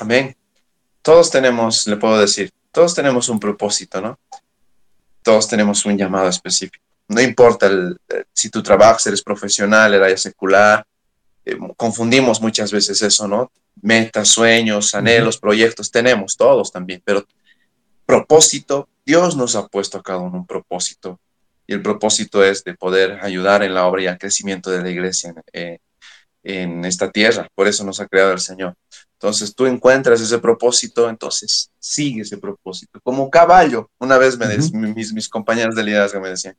[0.00, 0.36] Amén.
[1.02, 4.18] Todos tenemos, le puedo decir, todos tenemos un propósito, ¿no?
[5.22, 6.84] Todos tenemos un llamado específico.
[7.06, 10.84] No importa el, eh, si tu trabajo, eres profesional, el área secular,
[11.44, 13.52] eh, confundimos muchas veces eso, ¿no?
[13.80, 17.24] Metas, sueños, anhelos, proyectos, tenemos todos también, pero
[18.04, 21.20] propósito, Dios nos ha puesto a cada uno un propósito
[21.68, 24.88] y el propósito es de poder ayudar en la obra y al crecimiento de la
[24.88, 25.78] iglesia en,
[26.42, 27.46] en esta tierra.
[27.54, 28.74] Por eso nos ha creado el Señor.
[29.12, 32.98] Entonces tú encuentras ese propósito, entonces sigue ese propósito.
[33.02, 36.56] Como caballo, una vez me mis, mis compañeros de liderazgo me decían,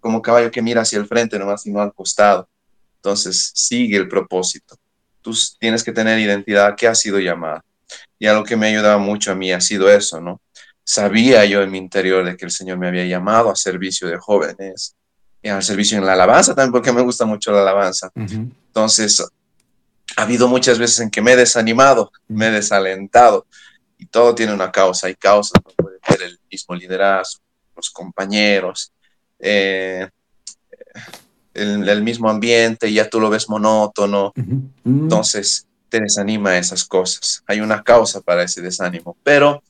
[0.00, 2.46] como caballo que mira hacia el frente nomás y no al costado.
[2.96, 4.76] Entonces sigue el propósito.
[5.22, 7.64] Tú tienes que tener identidad que ha sido llamada.
[8.18, 10.40] Y algo que me ha ayudado mucho a mí ha sido eso, ¿no?
[10.86, 14.18] Sabía yo en mi interior de que el Señor me había llamado a servicio de
[14.18, 14.94] jóvenes,
[15.42, 18.10] y al servicio en la alabanza también, porque me gusta mucho la alabanza.
[18.14, 19.24] Entonces,
[20.16, 23.46] ha habido muchas veces en que me he desanimado, me he desalentado,
[23.98, 25.08] y todo tiene una causa.
[25.08, 27.42] Hay causas, no puede ser el mismo liderazgo,
[27.74, 28.92] los compañeros,
[29.40, 30.08] eh,
[31.52, 34.32] el, mismo ambiente, ya tú lo ves monótono.
[34.84, 37.42] Entonces, te desanima esas cosas.
[37.46, 39.62] Hay una causa para ese desánimo, pero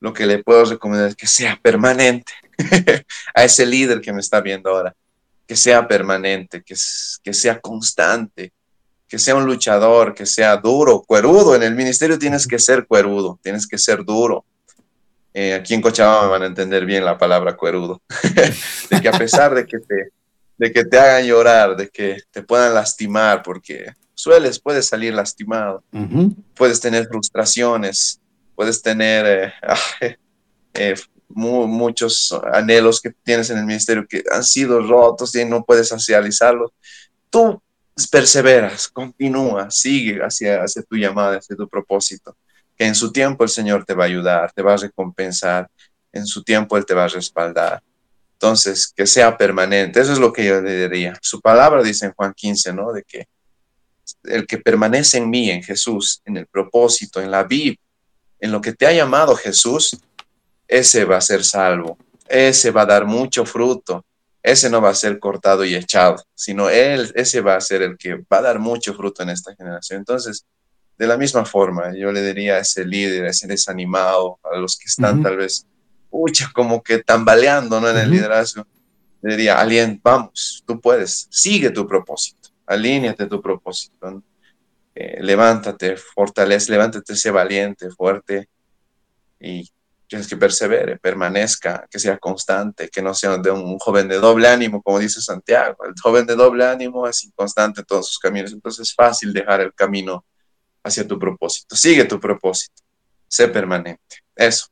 [0.00, 2.32] lo que le puedo recomendar es que sea permanente
[3.34, 4.94] a ese líder que me está viendo ahora,
[5.46, 6.74] que sea permanente, que,
[7.22, 8.52] que sea constante,
[9.08, 11.56] que sea un luchador, que sea duro, cuerudo.
[11.56, 14.44] En el ministerio tienes que ser cuerudo, tienes que ser duro.
[15.32, 18.02] Eh, aquí en Cochabamba me van a entender bien la palabra cuerudo,
[18.90, 20.10] de que a pesar de que te,
[20.56, 25.82] de que te hagan llorar, de que te puedan lastimar, porque sueles, puedes salir lastimado,
[26.54, 28.20] puedes tener frustraciones,
[28.58, 29.52] puedes tener
[30.02, 30.18] eh,
[30.74, 30.94] eh,
[31.28, 36.72] muchos anhelos que tienes en el ministerio que han sido rotos y no puedes socializarlos.
[37.30, 37.62] Tú
[38.10, 42.36] perseveras, continúa, sigue hacia, hacia tu llamada, hacia tu propósito,
[42.76, 45.70] que en su tiempo el Señor te va a ayudar, te va a recompensar,
[46.10, 47.80] en su tiempo Él te va a respaldar.
[48.32, 51.14] Entonces, que sea permanente, eso es lo que yo le diría.
[51.22, 52.92] Su palabra dice en Juan 15, ¿no?
[52.92, 53.28] De que
[54.24, 57.76] el que permanece en mí, en Jesús, en el propósito, en la vida,
[58.40, 59.98] en lo que te ha llamado Jesús,
[60.66, 64.04] ese va a ser salvo, ese va a dar mucho fruto,
[64.42, 67.96] ese no va a ser cortado y echado, sino él, ese va a ser el
[67.96, 69.98] que va a dar mucho fruto en esta generación.
[69.98, 70.46] Entonces,
[70.96, 74.76] de la misma forma, yo le diría a ese líder, a ese desanimado, a los
[74.76, 75.66] que están tal vez,
[76.10, 77.88] pucha, como que tambaleando ¿no?
[77.88, 78.66] en el liderazgo,
[79.22, 84.22] le diría, alguien, vamos, tú puedes, sigue tu propósito, alíñate tu propósito.
[85.00, 88.48] Eh, levántate, fortalece, levántate, sé valiente, fuerte
[89.38, 89.70] y
[90.08, 94.48] tienes que persevere, permanezca, que sea constante, que no sea de un joven de doble
[94.48, 95.84] ánimo, como dice Santiago.
[95.84, 99.60] El joven de doble ánimo es inconstante en todos sus caminos, entonces es fácil dejar
[99.60, 100.24] el camino
[100.82, 101.76] hacia tu propósito.
[101.76, 102.82] Sigue tu propósito,
[103.28, 104.16] sé permanente.
[104.34, 104.66] Eso.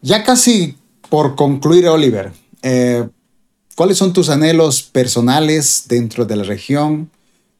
[0.00, 0.78] Ya casi
[1.10, 2.30] por concluir, Oliver,
[2.62, 3.08] eh,
[3.74, 7.10] ¿cuáles son tus anhelos personales dentro de la región?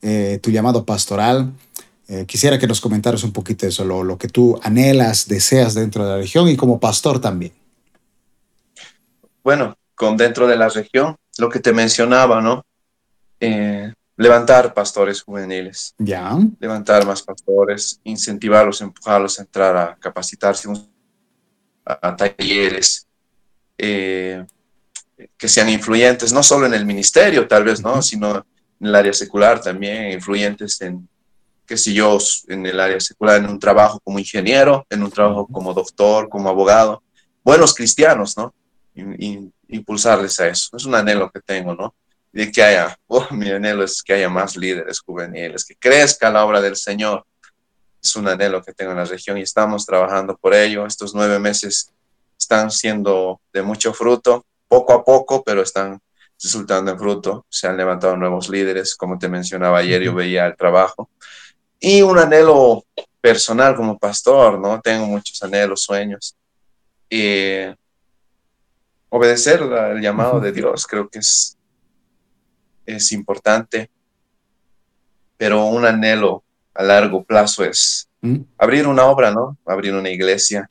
[0.01, 1.53] Eh, tu llamado pastoral.
[2.09, 6.05] Eh, quisiera que nos comentaras un poquito eso, lo, lo, que tú anhelas, deseas dentro
[6.05, 7.53] de la región y como pastor también.
[9.43, 12.65] Bueno, con dentro de la región, lo que te mencionaba, ¿no?
[13.41, 15.95] Eh, levantar pastores juveniles.
[15.99, 16.39] Ya.
[16.61, 20.69] Levantar más pastores, incentivarlos, empujarlos a entrar a capacitarse
[21.85, 23.07] a, talleres,
[23.77, 24.47] que
[25.49, 28.03] sean influyentes, no solo en el ministerio, tal vez, ¿no?
[28.03, 28.45] Sino
[28.81, 31.09] en el área secular también, influyentes en,
[31.67, 32.19] qué sé yo,
[32.49, 36.49] en el área secular, en un trabajo como ingeniero, en un trabajo como doctor, como
[36.49, 37.03] abogado,
[37.45, 38.55] buenos cristianos, ¿no?
[39.69, 40.77] impulsarles a eso.
[40.77, 41.95] Es un anhelo que tengo, ¿no?
[42.33, 46.45] De que haya, oh, mi anhelo es que haya más líderes juveniles, que crezca la
[46.45, 47.25] obra del Señor.
[48.03, 50.87] Es un anhelo que tengo en la región y estamos trabajando por ello.
[50.87, 51.93] Estos nueve meses
[52.39, 56.01] están siendo de mucho fruto, poco a poco, pero están
[56.43, 57.47] resultando en fruto.
[57.49, 61.11] Se han levantado nuevos líderes, como te mencionaba ayer, yo veía el trabajo.
[61.81, 62.85] Y un anhelo
[63.21, 64.81] personal como pastor, ¿no?
[64.81, 66.37] Tengo muchos anhelos, sueños.
[67.11, 67.65] Y
[69.09, 71.57] obedecer el llamado de Dios creo que es,
[72.85, 73.91] es importante,
[75.37, 76.43] pero un anhelo
[76.75, 78.41] a largo plazo es ¿Mm?
[78.59, 79.57] abrir una obra, ¿no?
[79.65, 80.71] Abrir una iglesia.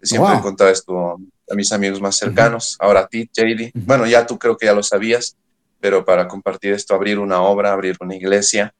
[0.00, 1.18] Siempre he contado esto
[1.50, 3.72] a mis amigos más cercanos, ahora a ti, JD.
[3.74, 5.36] Bueno, ya tú creo que ya lo sabías,
[5.80, 8.74] pero para compartir esto, abrir una obra, abrir una iglesia,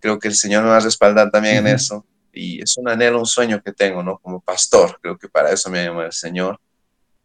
[0.00, 2.04] creo que el Señor me va a respaldar también en eso.
[2.32, 4.18] Y es un anhelo, un sueño que tengo, ¿no?
[4.18, 6.58] Como pastor, creo que para eso me llama el Señor.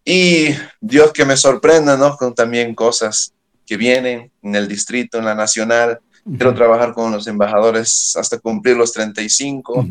[0.04, 2.16] Y Dios que me sorprenda, ¿no?
[2.18, 3.34] Con también cosas
[3.66, 6.00] que vienen en el distrito, en la nacional.
[6.24, 9.88] Quiero trabajar con los embajadores hasta cumplir los 35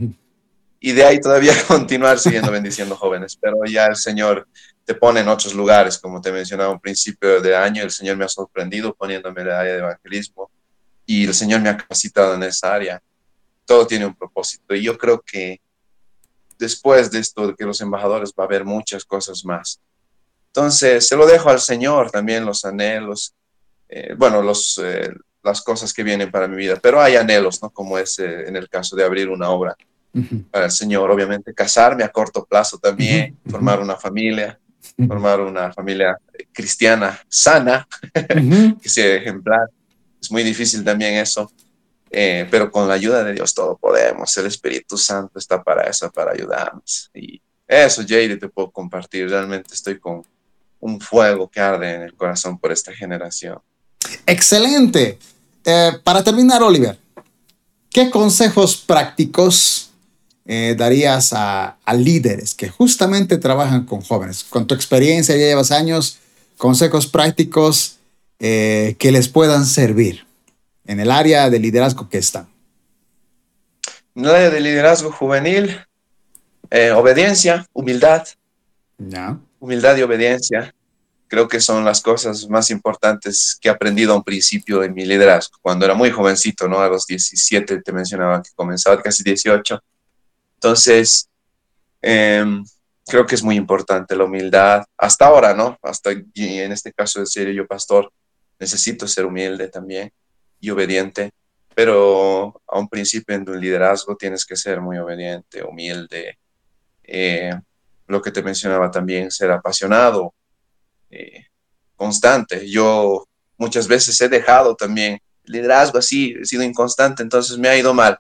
[0.87, 3.39] y de ahí todavía continuar siguiendo bendiciendo jóvenes.
[3.41, 4.47] Pero ya el Señor
[4.85, 8.27] te pone en otros lugares, como te mencionaba un principio de año, el Señor me
[8.27, 10.51] ha sorprendido poniéndome en el área de evangelismo
[11.07, 13.03] y el Señor me ha capacitado en esa área.
[13.65, 15.59] Todo tiene un propósito y yo creo que
[16.59, 19.81] después de esto de que los embajadores va a haber muchas cosas más.
[20.49, 23.35] Entonces, se lo dejo al Señor también los anhelos,
[23.89, 27.71] eh, bueno, los, eh, las cosas que vienen para mi vida, pero hay anhelos, ¿no?
[27.71, 29.75] Como es eh, en el caso de abrir una obra
[30.51, 34.59] para el Señor, obviamente casarme a corto plazo también, formar una familia,
[35.09, 36.19] formar una familia
[36.53, 37.87] cristiana sana,
[38.83, 39.69] que sea ejemplar.
[40.21, 41.51] Es muy difícil también eso,
[42.11, 44.37] eh, pero con la ayuda de Dios todo podemos.
[44.37, 47.11] El Espíritu Santo está para eso, para ayudarnos.
[47.13, 49.29] Y eso, Jade, te puedo compartir.
[49.29, 50.23] Realmente estoy con
[50.81, 53.59] un fuego que arde en el corazón por esta generación.
[54.27, 55.19] Excelente.
[55.65, 56.99] Eh, para terminar, Oliver,
[57.91, 59.84] ¿qué consejos prácticos
[60.47, 64.45] eh, darías a, líderes que justamente trabajan con jóvenes?
[64.45, 66.19] Con tu experiencia, ya llevas años,
[66.59, 67.99] consejos prácticos
[68.41, 70.27] eh, que les puedan servir
[70.87, 72.49] en el área de liderazgo que están.
[74.15, 75.81] En el área de liderazgo juvenil,
[76.71, 78.27] eh, obediencia, humildad.
[79.59, 80.75] Humildad y obediencia.
[81.27, 85.05] Creo que son las cosas más importantes que he aprendido a un principio en mi
[85.05, 85.57] liderazgo.
[85.63, 86.81] Cuando era muy jovencito, ¿no?
[86.81, 89.83] A los 17 te mencionaba que comenzaba casi 18
[90.65, 91.29] entonces,
[92.01, 92.65] em,
[93.07, 94.83] creo que es muy importante la humildad.
[94.97, 95.79] Hasta ahora, ¿no?
[95.83, 98.11] Hasta en este caso de ser yo pastor,
[98.59, 100.11] necesito ser humilde también
[100.59, 101.33] y obediente,
[101.75, 106.39] pero a un principio en tu liderazgo tienes que ser muy obediente, humilde.
[107.03, 107.53] Eh,
[108.07, 110.33] lo que te mencionaba también, ser apasionado,
[111.11, 111.45] eh,
[111.95, 112.67] constante.
[112.71, 117.93] Yo muchas veces he dejado también liderazgo así, he sido inconstante, entonces me ha ido
[117.93, 118.19] mal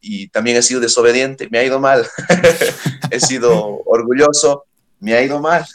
[0.00, 2.06] y también he sido desobediente, me ha ido mal.
[3.10, 4.64] he sido orgulloso,
[5.00, 5.66] me ha ido mal.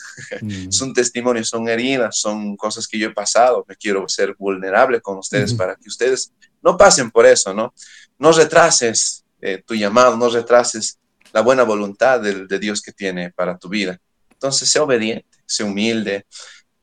[0.41, 0.71] Mm.
[0.71, 3.65] Son testimonios, son heridas, son cosas que yo he pasado.
[3.67, 7.73] Me quiero ser vulnerable con ustedes para que ustedes no pasen por eso, ¿no?
[8.17, 10.99] No retrases eh, tu llamado, no retrases
[11.33, 13.99] la buena voluntad de, de, Dios que tiene para tu vida.
[14.31, 16.25] Entonces, sé obediente, sé humilde.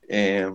[0.07, 0.49] Eh,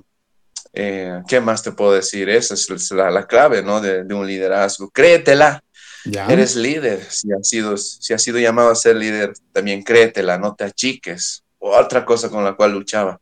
[0.72, 2.28] eh, ¿Qué más te puedo decir?
[2.28, 3.80] Esa es la, la clave, ¿no?
[3.80, 4.90] De, de un liderazgo.
[4.90, 5.62] Créetela,
[6.04, 10.54] Eres líder, si has, sido, si has sido llamado a ser líder, también créetela, no
[10.54, 11.42] te achiques.
[11.58, 13.20] O otra cosa con la cual luchaba.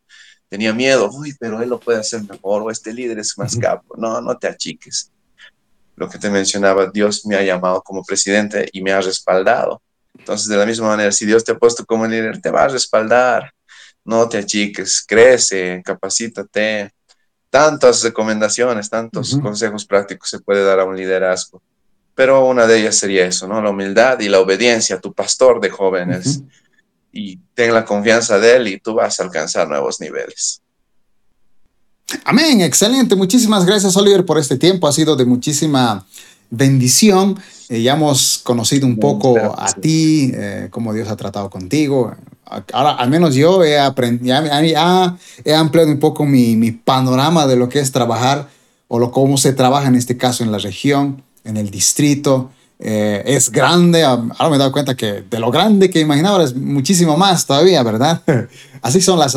[0.49, 3.95] Tenía miedo, uy, pero él lo puede hacer mejor, o este líder es más capo.
[3.97, 5.11] No, no te achiques.
[5.95, 9.81] Lo que te mencionaba, Dios me ha llamado como presidente y me ha respaldado.
[10.17, 12.67] Entonces, de la misma manera, si Dios te ha puesto como líder, te va a
[12.67, 13.51] respaldar.
[14.05, 16.91] No te achiques, crece, capacítate.
[17.49, 21.61] Tantas recomendaciones, tantos consejos prácticos se puede dar a un liderazgo
[22.17, 23.61] pero una de ellas sería eso, ¿no?
[23.61, 26.41] La humildad y la obediencia a tu pastor de jóvenes.
[27.11, 30.59] Y ten la confianza de él y tú vas a alcanzar nuevos niveles.
[32.25, 33.15] Amén, excelente.
[33.15, 34.87] Muchísimas gracias, Oliver, por este tiempo.
[34.87, 36.07] Ha sido de muchísima
[36.49, 37.39] bendición.
[37.69, 42.15] Eh, ya hemos conocido un poco a ti, eh, cómo Dios ha tratado contigo.
[42.73, 45.15] Ahora, al menos yo he aprendido, ya,
[45.45, 48.49] he ampliado un poco mi, mi, panorama de lo que es trabajar
[48.87, 52.51] o lo, cómo se trabaja en este caso en la región en el distrito.
[52.79, 56.55] Eh, es grande, ahora me he dado cuenta que de lo grande que imaginaba es
[56.55, 58.21] muchísimo más todavía, ¿verdad?
[58.83, 59.33] Así son las,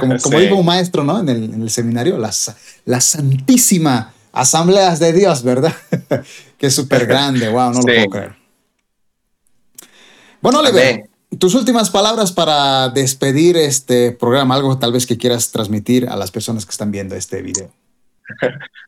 [0.00, 1.20] como, como dijo un maestro ¿no?
[1.20, 2.52] en, el, en el seminario, las,
[2.84, 5.74] la santísima asambleas de Dios, ¿verdad?
[6.58, 8.36] que es súper grande, wow, no lo puedo creer.
[10.40, 11.08] Bueno, Oliver,
[11.38, 16.30] tus últimas palabras para despedir este programa, algo tal vez que quieras transmitir a las
[16.30, 17.70] personas que están viendo este video.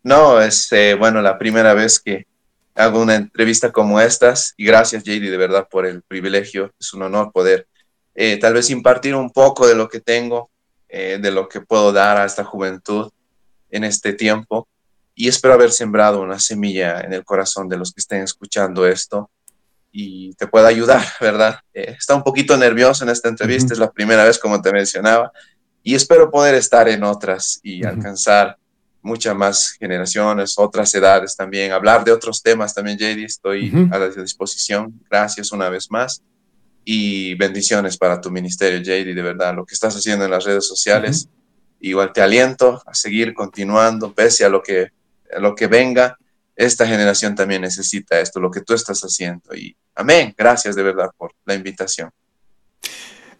[0.02, 2.26] No, es eh, bueno la primera vez que
[2.74, 7.02] hago una entrevista como estas y gracias JD de verdad por el privilegio, es un
[7.02, 7.66] honor poder
[8.14, 10.50] eh, tal vez impartir un poco de lo que tengo,
[10.88, 13.10] eh, de lo que puedo dar a esta juventud
[13.70, 14.68] en este tiempo.
[15.14, 19.30] Y espero haber sembrado una semilla en el corazón de los que estén escuchando esto
[19.90, 21.58] y te pueda ayudar, ¿verdad?
[21.72, 25.32] Eh, está un poquito nervioso en esta entrevista, es la primera vez como te mencionaba
[25.82, 28.56] y espero poder estar en otras y alcanzar
[29.02, 34.08] muchas más generaciones, otras edades también, hablar de otros temas también, JD, estoy a la
[34.08, 35.00] disposición.
[35.10, 36.22] Gracias una vez más
[36.84, 40.66] y bendiciones para tu ministerio, JD, de verdad, lo que estás haciendo en las redes
[40.66, 41.28] sociales.
[41.80, 44.88] Igual te aliento a seguir continuando, pese a lo que,
[45.34, 46.16] a lo que venga.
[46.54, 49.54] Esta generación también necesita esto, lo que tú estás haciendo.
[49.54, 50.34] Y amén.
[50.36, 52.10] Gracias de verdad por la invitación.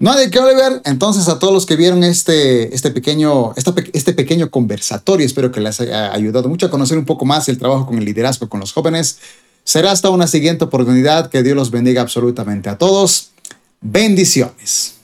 [0.03, 0.41] No hay de qué.
[0.85, 5.81] Entonces, a todos los que vieron este, este, pequeño, este pequeño conversatorio, espero que les
[5.81, 8.73] haya ayudado mucho a conocer un poco más el trabajo con el liderazgo con los
[8.73, 9.21] jóvenes.
[9.63, 11.31] Será hasta una siguiente oportunidad.
[11.31, 13.31] Que Dios los bendiga absolutamente a todos.
[13.81, 15.02] Bendiciones.